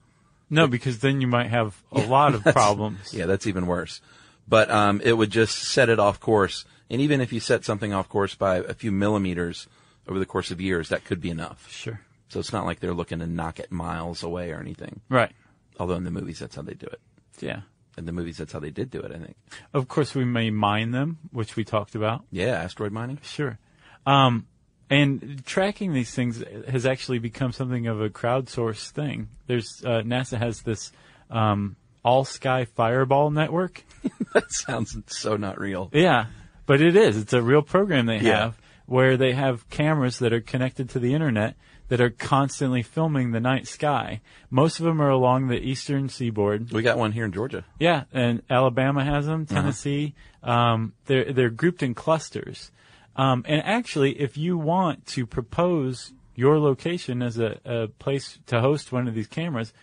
No, 0.50 0.68
because 0.68 1.00
then 1.00 1.22
you 1.22 1.28
might 1.28 1.48
have 1.48 1.82
a 1.92 2.02
lot 2.02 2.36
of 2.36 2.44
problems. 2.44 3.14
Yeah, 3.14 3.26
that's 3.26 3.48
even 3.48 3.66
worse. 3.66 4.02
But 4.48 4.70
um, 4.70 5.02
it 5.04 5.14
would 5.14 5.32
just 5.32 5.58
set 5.58 5.90
it 5.90 6.00
off 6.00 6.20
course, 6.20 6.66
and 6.90 7.02
even 7.02 7.20
if 7.20 7.34
you 7.34 7.40
set 7.40 7.66
something 7.66 7.94
off 7.94 8.10
course 8.10 8.36
by 8.36 8.58
a 8.58 8.74
few 8.76 8.92
millimeters 8.92 9.68
over 10.08 10.20
the 10.20 10.26
course 10.26 10.52
of 10.52 10.62
years, 10.62 10.90
that 10.90 11.04
could 11.04 11.20
be 11.20 11.32
enough. 11.32 11.72
Sure. 11.72 12.00
So 12.30 12.40
it's 12.40 12.54
not 12.54 12.66
like 12.66 12.80
they're 12.80 12.94
looking 12.94 13.20
to 13.20 13.28
knock 13.28 13.60
it 13.60 13.72
miles 13.72 14.22
away 14.22 14.52
or 14.52 14.60
anything. 14.60 15.02
Right. 15.10 15.32
Although 15.80 15.96
in 15.96 16.04
the 16.04 16.12
movies, 16.12 16.40
that's 16.40 16.56
how 16.56 16.62
they 16.62 16.74
do 16.74 16.88
it. 16.88 17.00
Yeah. 17.40 17.62
In 17.98 18.06
the 18.06 18.12
movies, 18.12 18.38
that's 18.38 18.52
how 18.52 18.60
they 18.60 18.72
did 18.72 18.92
do 18.92 19.00
it. 19.00 19.12
I 19.12 19.18
think. 19.18 19.36
Of 19.74 19.88
course, 19.88 20.14
we 20.14 20.26
may 20.26 20.50
mine 20.50 20.92
them, 20.92 21.18
which 21.32 21.56
we 21.56 21.64
talked 21.64 21.96
about. 21.96 22.24
Yeah, 22.30 22.62
asteroid 22.62 22.92
mining. 22.92 23.20
Sure. 23.24 23.58
Um, 24.06 24.48
and 24.90 25.44
tracking 25.46 25.94
these 25.94 26.14
things 26.14 26.44
has 26.70 26.86
actually 26.86 27.20
become 27.20 27.52
something 27.52 27.88
of 27.88 28.02
a 28.02 28.10
crowdsourced 28.10 28.90
thing. 28.92 29.30
There's 29.48 29.82
uh, 29.86 30.02
NASA 30.06 30.38
has 30.38 30.62
this 30.62 30.92
um, 31.30 31.76
all 32.04 32.24
sky 32.26 32.66
fireball 32.66 33.32
network. 33.32 33.84
that 34.34 34.52
sounds 34.52 34.96
so 35.08 35.38
not 35.38 35.60
real. 35.60 35.90
Yeah, 35.94 36.26
but 36.66 36.82
it 36.82 36.96
is. 36.96 37.18
It's 37.18 37.34
a 37.34 37.42
real 37.42 37.62
program 37.62 38.06
they 38.06 38.20
Yeah. 38.20 38.40
have 38.40 38.58
where 38.86 39.18
they 39.18 39.34
have 39.34 39.68
cameras 39.70 40.20
that 40.20 40.32
are 40.32 40.42
connected 40.42 40.90
to 40.92 41.00
the 41.00 41.14
internet 41.16 41.56
that 41.88 42.00
are 42.02 42.10
constantly 42.12 42.82
filming 42.84 43.32
the 43.32 43.40
night 43.40 43.68
sky. 43.68 44.22
Most 44.52 44.80
of 44.80 44.86
them 44.86 45.02
are 45.02 45.10
along 45.10 45.48
the 45.48 45.58
eastern 45.60 46.10
seaboard. 46.10 46.72
We 46.72 46.82
got 46.84 46.98
one 46.98 47.12
here 47.12 47.26
in 47.26 47.32
Georgia. 47.32 47.64
Yeah, 47.80 48.04
and 48.14 48.42
Alabama 48.50 49.04
has 49.04 49.26
them, 49.26 49.46
Tennessee. 49.48 50.14
Um, 50.44 50.94
they're 51.06 51.32
they're 51.34 51.50
grouped 51.50 51.82
in 51.84 51.94
clusters. 51.96 52.72
Um, 53.16 53.46
and 53.48 53.62
actually, 53.64 54.20
if 54.20 54.38
you 54.38 54.58
want 54.58 55.06
to 55.08 55.26
propose 55.26 56.14
your 56.36 56.60
location 56.60 57.22
as 57.22 57.40
a, 57.40 57.60
a 57.64 57.88
place 57.88 58.40
to 58.48 58.60
host 58.60 58.92
one 58.92 59.08
of 59.08 59.14
these 59.14 59.28
cameras, 59.28 59.74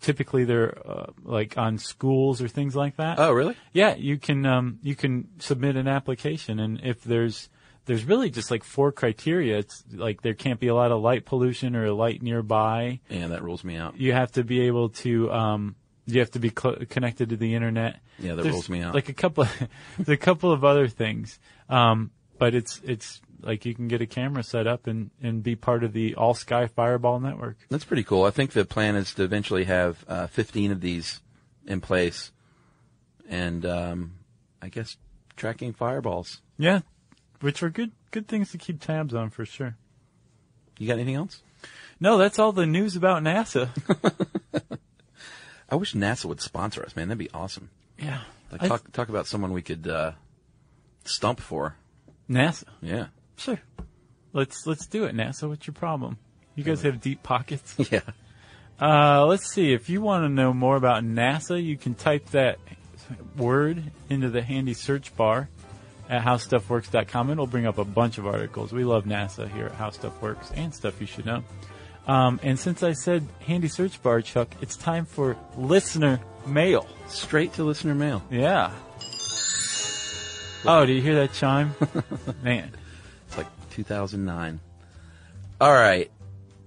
typically 0.00 0.44
they're 0.44 0.76
uh, 0.86 1.06
like 1.22 1.56
on 1.56 1.78
schools 1.78 2.42
or 2.42 2.48
things 2.48 2.76
like 2.76 2.96
that. 2.96 3.18
Oh, 3.18 3.32
really? 3.32 3.56
Yeah, 3.72 3.94
you 3.94 4.18
can 4.18 4.44
um, 4.44 4.78
you 4.82 4.94
can 4.94 5.28
submit 5.38 5.76
an 5.76 5.88
application, 5.88 6.60
and 6.60 6.80
if 6.82 7.02
there's 7.02 7.48
there's 7.86 8.04
really 8.04 8.30
just 8.30 8.50
like 8.50 8.64
four 8.64 8.92
criteria. 8.92 9.58
It's 9.58 9.84
like 9.92 10.22
there 10.22 10.34
can't 10.34 10.60
be 10.60 10.68
a 10.68 10.74
lot 10.74 10.90
of 10.90 11.02
light 11.02 11.24
pollution 11.24 11.76
or 11.76 11.90
light 11.92 12.22
nearby. 12.22 13.00
Yeah, 13.08 13.28
that 13.28 13.42
rules 13.42 13.64
me 13.64 13.76
out. 13.76 13.98
You 13.98 14.12
have 14.12 14.32
to 14.32 14.44
be 14.44 14.62
able 14.62 14.90
to 14.90 15.30
um, 15.32 15.76
you 16.06 16.20
have 16.20 16.30
to 16.32 16.38
be 16.38 16.50
cl- 16.50 16.78
connected 16.88 17.30
to 17.30 17.36
the 17.36 17.54
internet. 17.54 18.00
Yeah, 18.18 18.34
that 18.34 18.42
There's 18.42 18.52
rules 18.52 18.68
me 18.68 18.80
out. 18.80 18.94
Like 18.94 19.08
a 19.08 19.14
couple, 19.14 19.46
there's 19.98 20.08
a 20.08 20.16
couple 20.16 20.52
of 20.52 20.64
other 20.64 20.88
things, 20.88 21.38
um, 21.68 22.10
but 22.38 22.54
it's 22.54 22.80
it's 22.84 23.20
like 23.40 23.64
you 23.64 23.74
can 23.74 23.88
get 23.88 24.00
a 24.00 24.06
camera 24.06 24.42
set 24.42 24.66
up 24.66 24.86
and 24.86 25.10
and 25.22 25.42
be 25.42 25.56
part 25.56 25.84
of 25.84 25.92
the 25.92 26.14
All 26.14 26.34
Sky 26.34 26.66
Fireball 26.66 27.20
network. 27.20 27.56
That's 27.68 27.84
pretty 27.84 28.04
cool. 28.04 28.24
I 28.24 28.30
think 28.30 28.52
the 28.52 28.64
plan 28.64 28.96
is 28.96 29.14
to 29.14 29.22
eventually 29.22 29.64
have 29.64 30.04
uh, 30.08 30.26
15 30.28 30.72
of 30.72 30.80
these 30.80 31.20
in 31.66 31.80
place, 31.80 32.32
and 33.28 33.64
um, 33.66 34.14
I 34.60 34.68
guess 34.68 34.96
tracking 35.36 35.72
fireballs. 35.72 36.40
Yeah, 36.58 36.80
which 37.40 37.62
are 37.62 37.70
good 37.70 37.92
good 38.10 38.28
things 38.28 38.50
to 38.52 38.58
keep 38.58 38.80
tabs 38.80 39.14
on 39.14 39.30
for 39.30 39.44
sure. 39.44 39.76
You 40.78 40.86
got 40.88 40.94
anything 40.94 41.14
else? 41.14 41.42
No, 42.00 42.18
that's 42.18 42.38
all 42.38 42.52
the 42.52 42.66
news 42.66 42.96
about 42.96 43.22
NASA. 43.22 43.68
I 45.68 45.76
wish 45.76 45.94
NASA 45.94 46.26
would 46.26 46.40
sponsor 46.40 46.82
us, 46.84 46.94
man. 46.96 47.08
That'd 47.08 47.18
be 47.18 47.30
awesome. 47.32 47.70
Yeah. 47.98 48.20
Like 48.50 48.62
talk 48.62 48.92
talk 48.92 49.08
about 49.08 49.26
someone 49.26 49.52
we 49.52 49.62
could 49.62 49.88
uh, 49.88 50.12
stump 51.04 51.40
for. 51.40 51.76
NASA. 52.28 52.64
Yeah. 52.80 53.06
Sure. 53.36 53.60
Let's 54.32 54.66
let's 54.66 54.86
do 54.86 55.04
it, 55.04 55.14
NASA. 55.14 55.48
What's 55.48 55.66
your 55.66 55.74
problem? 55.74 56.18
You 56.54 56.64
guys 56.64 56.82
have 56.82 57.00
deep 57.00 57.22
pockets. 57.22 57.76
Yeah. 57.90 58.00
Uh, 58.80 59.24
let's 59.26 59.52
see. 59.52 59.72
If 59.72 59.88
you 59.88 60.00
want 60.00 60.24
to 60.24 60.28
know 60.28 60.52
more 60.52 60.74
about 60.74 61.04
NASA, 61.04 61.62
you 61.62 61.76
can 61.76 61.94
type 61.94 62.26
that 62.30 62.58
word 63.36 63.82
into 64.10 64.30
the 64.30 64.42
handy 64.42 64.74
search 64.74 65.14
bar 65.16 65.48
at 66.08 66.22
howstuffworks.com. 66.22 67.30
It'll 67.30 67.46
bring 67.46 67.66
up 67.66 67.78
a 67.78 67.84
bunch 67.84 68.18
of 68.18 68.26
articles. 68.26 68.72
We 68.72 68.82
love 68.82 69.04
NASA 69.04 69.48
here 69.48 69.66
at 69.66 69.72
How 69.72 69.90
Stuff 69.90 70.20
Works 70.20 70.50
and 70.56 70.74
stuff 70.74 71.00
you 71.00 71.06
should 71.06 71.24
know. 71.26 71.44
Um, 72.06 72.40
and 72.42 72.58
since 72.58 72.82
I 72.82 72.92
said 72.92 73.26
handy 73.46 73.68
search 73.68 74.02
bar, 74.02 74.20
Chuck, 74.20 74.48
it's 74.60 74.76
time 74.76 75.06
for 75.06 75.36
listener 75.56 76.20
mail. 76.44 76.86
Straight 77.08 77.54
to 77.54 77.64
listener 77.64 77.94
mail. 77.94 78.22
Yeah. 78.30 78.72
Oh, 80.66 80.86
do 80.86 80.92
you 80.92 81.02
hear 81.02 81.14
that 81.16 81.32
chime? 81.34 81.74
Man. 82.42 82.70
It's 83.28 83.36
like 83.36 83.46
2009. 83.70 84.60
All 85.60 85.72
right. 85.72 86.10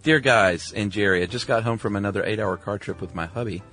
Dear 0.04 0.20
guys 0.20 0.72
and 0.72 0.92
Jerry, 0.92 1.24
I 1.24 1.26
just 1.26 1.48
got 1.48 1.64
home 1.64 1.78
from 1.78 1.96
another 1.96 2.24
eight 2.24 2.40
hour 2.40 2.58
car 2.58 2.78
trip 2.78 3.02
with 3.02 3.14
my 3.16 3.26
hubby, 3.26 3.64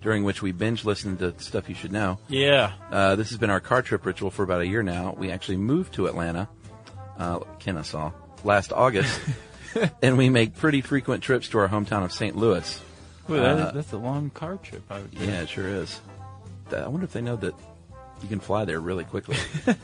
during 0.00 0.24
which 0.24 0.40
we 0.40 0.52
binge 0.52 0.84
listened 0.84 1.18
to 1.18 1.34
stuff 1.38 1.68
you 1.68 1.74
should 1.74 1.92
know. 1.92 2.18
Yeah. 2.28 2.72
Uh, 2.90 3.16
this 3.16 3.28
has 3.30 3.38
been 3.38 3.50
our 3.50 3.60
car 3.60 3.82
trip 3.82 4.06
ritual 4.06 4.30
for 4.30 4.42
about 4.44 4.60
a 4.62 4.66
year 4.66 4.82
now. 4.82 5.14
We 5.18 5.30
actually 5.30 5.58
moved 5.58 5.94
to 5.94 6.06
Atlanta, 6.06 6.48
uh, 7.18 7.40
Kennesaw, 7.58 8.12
last 8.44 8.72
August, 8.72 9.20
and 10.02 10.16
we 10.16 10.30
make 10.30 10.56
pretty 10.56 10.80
frequent 10.80 11.22
trips 11.22 11.48
to 11.48 11.58
our 11.58 11.68
hometown 11.68 12.04
of 12.04 12.12
St. 12.12 12.36
Louis. 12.36 12.80
Boy, 13.28 13.36
that 13.40 13.58
Uh, 13.60 13.66
is, 13.68 13.74
that's 13.74 13.92
a 13.92 13.98
long 13.98 14.30
car 14.30 14.56
trip. 14.62 14.82
I 14.90 15.00
would 15.00 15.12
yeah, 15.12 15.42
it 15.42 15.48
sure 15.48 15.68
is. 15.68 16.00
I 16.74 16.86
wonder 16.88 17.04
if 17.04 17.12
they 17.12 17.20
know 17.20 17.36
that 17.36 17.54
you 18.22 18.28
can 18.28 18.40
fly 18.40 18.64
there 18.64 18.80
really 18.80 19.04
quickly. 19.04 19.36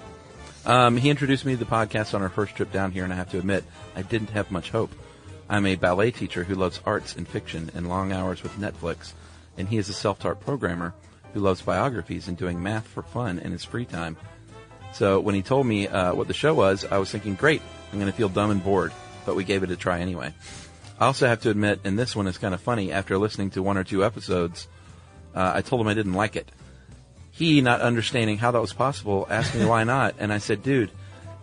Um, 0.69 0.99
he 0.99 1.09
introduced 1.09 1.47
me 1.47 1.53
to 1.53 1.59
the 1.59 1.65
podcast 1.65 2.13
on 2.13 2.21
our 2.21 2.29
first 2.29 2.55
trip 2.55 2.71
down 2.71 2.93
here, 2.93 3.03
and 3.03 3.11
I 3.11 3.17
have 3.17 3.31
to 3.31 3.39
admit, 3.39 3.65
I 3.97 4.03
didn't 4.03 4.31
have 4.31 4.51
much 4.51 4.71
hope. 4.71 4.91
I'm 5.49 5.65
a 5.65 5.77
ballet 5.77 6.11
teacher 6.11 6.45
who 6.45 6.55
loves 6.55 6.79
arts 6.85 7.17
and 7.17 7.27
fiction 7.27 7.71
and 7.75 7.89
long 7.89 8.13
hours 8.13 8.43
with 8.43 8.53
Netflix, 8.59 9.15
and 9.57 9.67
he 9.67 9.79
is 9.79 9.89
a 9.89 9.95
self-taught 9.95 10.41
programmer 10.41 10.93
who 11.33 11.41
loves 11.41 11.63
biographies 11.63 12.29
and 12.29 12.37
doing 12.37 12.63
math 12.63 12.87
for 12.87 13.03
fun 13.03 13.39
in 13.39 13.53
his 13.53 13.65
free 13.65 13.87
time. 13.87 14.19
So 14.93 15.21
when 15.21 15.35
he 15.35 15.41
told 15.41 15.67
me 15.67 15.89
uh, 15.89 16.13
what 16.15 16.29
the 16.29 16.35
show 16.35 16.53
was, 16.53 16.85
I 16.85 16.99
was 16.99 17.11
thinking, 17.11 17.35
great, 17.35 17.63
I'm 17.91 17.99
going 17.99 18.11
to 18.11 18.17
feel 18.17 18.29
dumb 18.29 18.51
and 18.51 18.63
bored, 18.63 18.93
but 19.25 19.37
we 19.37 19.45
gave 19.45 19.63
it 19.63 19.71
a 19.71 19.77
try 19.77 20.01
anyway. 20.01 20.35
I 21.01 21.07
also 21.07 21.29
have 21.29 21.41
to 21.43 21.51
admit, 21.51 21.81
and 21.85 21.99
this 21.99 22.15
one 22.15 22.27
is 22.27 22.37
kind 22.37 22.53
of 22.53 22.61
funny, 22.61 22.93
after 22.93 23.17
listening 23.17 23.51
to 23.53 23.63
one 23.63 23.79
or 23.79 23.85
two 23.85 24.05
episodes, 24.05 24.69
uh, 25.35 25.53
I 25.55 25.63
told 25.63 25.81
him 25.81 25.89
I 25.89 25.95
didn't 25.95 26.15
like 26.15 26.37
it. 26.37 26.51
He, 27.39 27.61
not 27.61 27.81
understanding 27.83 28.37
how 28.37 28.51
that 28.51 28.61
was 28.61 28.73
possible, 28.73 29.25
asked 29.31 29.55
me 29.55 29.65
why 29.65 29.85
not, 29.85 30.17
and 30.19 30.33
I 30.33 30.39
said, 30.39 30.61
dude, 30.61 30.91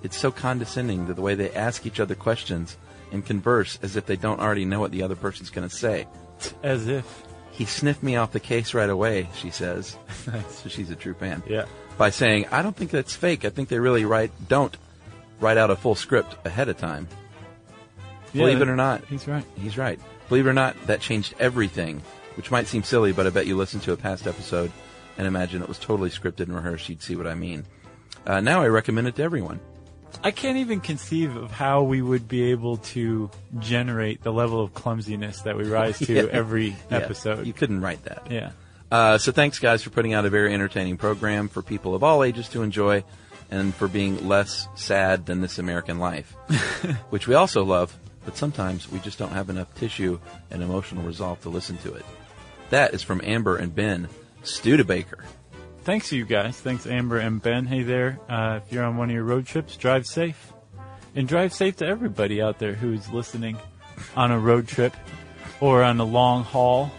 it's 0.03 0.17
so 0.17 0.29
condescending 0.29 1.07
to 1.07 1.13
the 1.13 1.21
way 1.21 1.35
they 1.35 1.51
ask 1.51 1.85
each 1.85 2.01
other 2.01 2.15
questions 2.15 2.75
and 3.13 3.25
converse 3.25 3.79
as 3.81 3.95
if 3.95 4.05
they 4.05 4.17
don't 4.17 4.41
already 4.41 4.65
know 4.65 4.81
what 4.81 4.91
the 4.91 5.03
other 5.03 5.15
person's 5.15 5.49
going 5.49 5.69
to 5.69 5.73
say. 5.73 6.05
As 6.63 6.89
if. 6.89 7.23
He 7.51 7.63
sniffed 7.63 8.03
me 8.03 8.17
off 8.17 8.33
the 8.33 8.41
case 8.41 8.73
right 8.73 8.89
away, 8.89 9.29
she 9.35 9.51
says. 9.51 9.97
Nice. 10.27 10.55
So 10.63 10.67
she's 10.67 10.89
a 10.89 10.97
true 10.97 11.13
fan. 11.13 11.41
Yeah. 11.47 11.63
By 11.97 12.09
saying, 12.09 12.47
I 12.51 12.61
don't 12.61 12.75
think 12.75 12.91
that's 12.91 13.15
fake. 13.15 13.45
I 13.45 13.49
think 13.49 13.69
they 13.69 13.79
really 13.79 14.03
write, 14.03 14.31
don't 14.49 14.75
write 15.39 15.55
out 15.57 15.71
a 15.71 15.77
full 15.77 15.95
script 15.95 16.35
ahead 16.45 16.67
of 16.67 16.77
time. 16.77 17.07
Yeah, 18.33 18.41
Believe 18.41 18.61
it 18.61 18.67
or 18.67 18.75
not. 18.75 19.05
He's 19.05 19.29
right. 19.29 19.45
He's 19.55 19.77
right. 19.77 19.97
Believe 20.27 20.45
it 20.45 20.49
or 20.49 20.53
not, 20.53 20.75
that 20.87 20.99
changed 20.99 21.35
everything, 21.39 22.01
which 22.35 22.51
might 22.51 22.67
seem 22.67 22.83
silly, 22.83 23.13
but 23.13 23.27
I 23.27 23.29
bet 23.29 23.47
you 23.47 23.55
listen 23.55 23.79
to 23.81 23.93
a 23.93 23.97
past 23.97 24.27
episode 24.27 24.73
and 25.17 25.27
imagine 25.27 25.61
it 25.61 25.67
was 25.67 25.79
totally 25.79 26.09
scripted 26.09 26.41
and 26.41 26.55
rehearsed. 26.55 26.89
You'd 26.89 27.01
see 27.01 27.15
what 27.15 27.27
I 27.27 27.35
mean. 27.35 27.65
Uh, 28.25 28.41
now 28.41 28.61
I 28.61 28.67
recommend 28.67 29.07
it 29.07 29.15
to 29.15 29.23
everyone. 29.23 29.59
I 30.23 30.31
can't 30.31 30.57
even 30.57 30.79
conceive 30.79 31.35
of 31.35 31.51
how 31.51 31.83
we 31.83 32.01
would 32.01 32.27
be 32.27 32.51
able 32.51 32.77
to 32.77 33.29
generate 33.59 34.23
the 34.23 34.31
level 34.31 34.61
of 34.61 34.73
clumsiness 34.73 35.41
that 35.41 35.57
we 35.57 35.63
rise 35.69 35.99
to 35.99 36.13
Yeah. 36.13 36.23
every 36.31 36.69
Yeah, 36.69 36.97
episode. 36.97 37.45
You 37.45 37.53
couldn't 37.53 37.81
write 37.81 38.03
that. 38.05 38.27
Yeah. 38.31 38.51
Uh, 38.91 39.17
so 39.17 39.31
thanks, 39.31 39.59
guys, 39.59 39.83
for 39.83 39.89
putting 39.89 40.13
out 40.13 40.25
a 40.25 40.29
very 40.29 40.53
entertaining 40.53 40.97
program 40.97 41.49
for 41.49 41.61
people 41.61 41.95
of 41.95 42.03
all 42.03 42.23
ages 42.23 42.47
to 42.49 42.61
enjoy, 42.61 43.03
and 43.51 43.75
for 43.75 43.87
being 43.87 44.27
less 44.27 44.67
sad 44.75 45.25
than 45.25 45.41
this 45.41 45.59
American 45.59 45.99
life, 45.99 46.31
which 47.09 47.27
we 47.27 47.35
also 47.35 47.63
love. 47.63 47.95
But 48.25 48.37
sometimes 48.37 48.91
we 48.91 48.99
just 48.99 49.19
don't 49.19 49.31
have 49.33 49.49
enough 49.51 49.73
tissue 49.75 50.19
and 50.49 50.63
emotional 50.63 51.03
resolve 51.03 51.41
to 51.41 51.49
listen 51.49 51.77
to 51.79 51.93
it. 51.93 52.05
That 52.71 52.93
is 52.95 53.03
from 53.03 53.21
Amber 53.23 53.57
and 53.57 53.73
Ben 53.75 54.07
Studebaker. 54.45 55.23
Thanks, 55.83 56.11
you 56.11 56.25
guys. 56.25 56.59
Thanks, 56.59 56.87
Amber 56.87 57.17
and 57.17 57.41
Ben. 57.41 57.65
Hey 57.65 57.83
there. 57.83 58.19
Uh, 58.27 58.59
if 58.63 58.71
you're 58.71 58.83
on 58.83 58.97
one 58.97 59.09
of 59.09 59.13
your 59.13 59.23
road 59.23 59.45
trips, 59.45 59.77
drive 59.77 60.05
safe. 60.05 60.53
And 61.15 61.27
drive 61.27 61.53
safe 61.53 61.77
to 61.77 61.85
everybody 61.85 62.41
out 62.41 62.59
there 62.59 62.73
who's 62.73 63.09
listening 63.09 63.57
on 64.15 64.31
a 64.31 64.39
road 64.39 64.67
trip 64.67 64.95
or 65.61 65.83
on 65.83 65.99
a 65.99 66.03
long 66.03 66.43
haul 66.43 66.91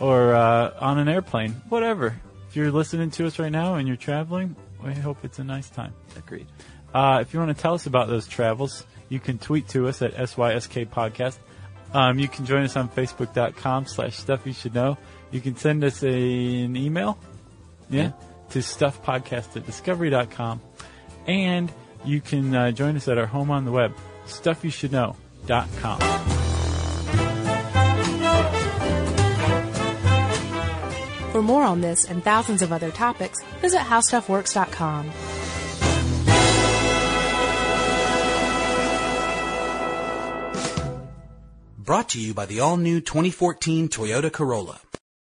or 0.00 0.34
uh, 0.34 0.72
on 0.80 0.98
an 0.98 1.08
airplane. 1.08 1.52
Whatever. 1.68 2.16
If 2.48 2.56
you're 2.56 2.72
listening 2.72 3.10
to 3.12 3.26
us 3.26 3.38
right 3.38 3.52
now 3.52 3.74
and 3.74 3.86
you're 3.86 3.96
traveling, 3.96 4.56
we 4.82 4.94
hope 4.94 5.18
it's 5.24 5.38
a 5.38 5.44
nice 5.44 5.68
time. 5.68 5.92
Agreed. 6.16 6.46
Uh, 6.92 7.18
if 7.20 7.32
you 7.34 7.40
want 7.40 7.56
to 7.56 7.60
tell 7.60 7.74
us 7.74 7.86
about 7.86 8.08
those 8.08 8.26
travels, 8.26 8.84
you 9.08 9.20
can 9.20 9.38
tweet 9.38 9.68
to 9.68 9.88
us 9.88 10.02
at 10.02 10.14
SYSK 10.14 10.86
Podcast. 10.88 11.38
Um, 11.92 12.18
you 12.18 12.26
can 12.26 12.46
join 12.46 12.64
us 12.64 12.76
on 12.76 12.88
Facebook.com 12.88 13.86
slash 13.86 14.16
Stuff 14.16 14.46
You 14.46 14.52
Should 14.52 14.74
Know. 14.74 14.98
You 15.34 15.40
can 15.40 15.56
send 15.56 15.82
us 15.82 16.04
a, 16.04 16.06
an 16.62 16.76
email 16.76 17.18
yeah, 17.90 18.02
Yeah. 18.02 18.12
to 18.50 18.60
stuffpodcast 18.60 19.56
at 19.56 19.66
discovery.com. 19.66 20.60
And 21.26 21.72
you 22.04 22.20
can 22.20 22.54
uh, 22.54 22.70
join 22.70 22.94
us 22.94 23.08
at 23.08 23.18
our 23.18 23.26
home 23.26 23.50
on 23.50 23.64
the 23.64 23.72
web, 23.72 23.92
stuffyoushouldknow.com. 24.26 26.00
For 31.32 31.42
more 31.42 31.64
on 31.64 31.80
this 31.80 32.04
and 32.04 32.22
thousands 32.22 32.62
of 32.62 32.70
other 32.72 32.92
topics, 32.92 33.42
visit 33.60 33.80
howstuffworks.com. 33.80 35.10
Brought 41.78 42.08
to 42.10 42.20
you 42.20 42.32
by 42.34 42.46
the 42.46 42.60
all 42.60 42.76
new 42.76 43.00
2014 43.00 43.88
Toyota 43.88 44.32
Corolla. 44.32 44.80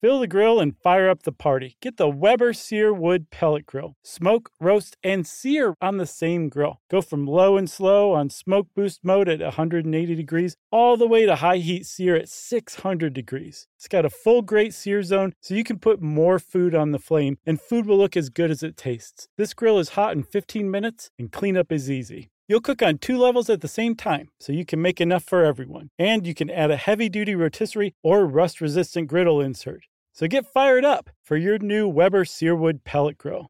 Fill 0.00 0.20
the 0.20 0.26
grill 0.26 0.60
and 0.60 0.78
fire 0.78 1.10
up 1.10 1.24
the 1.24 1.32
party. 1.32 1.76
Get 1.82 1.98
the 1.98 2.08
Weber 2.08 2.54
Searwood 2.54 3.26
Pellet 3.30 3.66
Grill. 3.66 3.96
Smoke, 4.02 4.50
roast, 4.58 4.96
and 5.04 5.26
sear 5.26 5.74
on 5.82 5.98
the 5.98 6.06
same 6.06 6.48
grill. 6.48 6.80
Go 6.90 7.02
from 7.02 7.26
low 7.26 7.58
and 7.58 7.68
slow 7.68 8.12
on 8.12 8.30
smoke 8.30 8.68
boost 8.74 9.04
mode 9.04 9.28
at 9.28 9.40
180 9.40 10.14
degrees 10.14 10.56
all 10.72 10.96
the 10.96 11.06
way 11.06 11.26
to 11.26 11.36
high 11.36 11.58
heat 11.58 11.84
sear 11.84 12.16
at 12.16 12.30
600 12.30 13.12
degrees. 13.12 13.66
It's 13.76 13.88
got 13.88 14.06
a 14.06 14.10
full 14.10 14.40
grate 14.40 14.72
sear 14.72 15.02
zone 15.02 15.34
so 15.42 15.52
you 15.52 15.64
can 15.64 15.78
put 15.78 16.00
more 16.00 16.38
food 16.38 16.74
on 16.74 16.92
the 16.92 16.98
flame 16.98 17.36
and 17.44 17.60
food 17.60 17.84
will 17.84 17.98
look 17.98 18.16
as 18.16 18.30
good 18.30 18.50
as 18.50 18.62
it 18.62 18.78
tastes. 18.78 19.28
This 19.36 19.52
grill 19.52 19.78
is 19.78 19.90
hot 19.90 20.16
in 20.16 20.22
15 20.22 20.70
minutes 20.70 21.10
and 21.18 21.30
cleanup 21.30 21.70
is 21.70 21.90
easy. 21.90 22.30
You'll 22.48 22.60
cook 22.60 22.82
on 22.82 22.98
two 22.98 23.16
levels 23.16 23.48
at 23.48 23.60
the 23.60 23.68
same 23.68 23.94
time, 23.94 24.30
so 24.40 24.52
you 24.52 24.64
can 24.64 24.82
make 24.82 25.00
enough 25.00 25.22
for 25.22 25.44
everyone. 25.44 25.90
And 26.00 26.26
you 26.26 26.34
can 26.34 26.50
add 26.50 26.72
a 26.72 26.76
heavy 26.76 27.08
duty 27.08 27.36
rotisserie 27.36 27.94
or 28.02 28.26
rust 28.26 28.60
resistant 28.60 29.06
griddle 29.06 29.40
insert. 29.40 29.84
So 30.20 30.26
get 30.26 30.44
fired 30.44 30.84
up 30.84 31.08
for 31.22 31.38
your 31.38 31.58
new 31.60 31.88
Weber 31.88 32.26
Searwood 32.26 32.84
pellet 32.84 33.16
grill. 33.16 33.38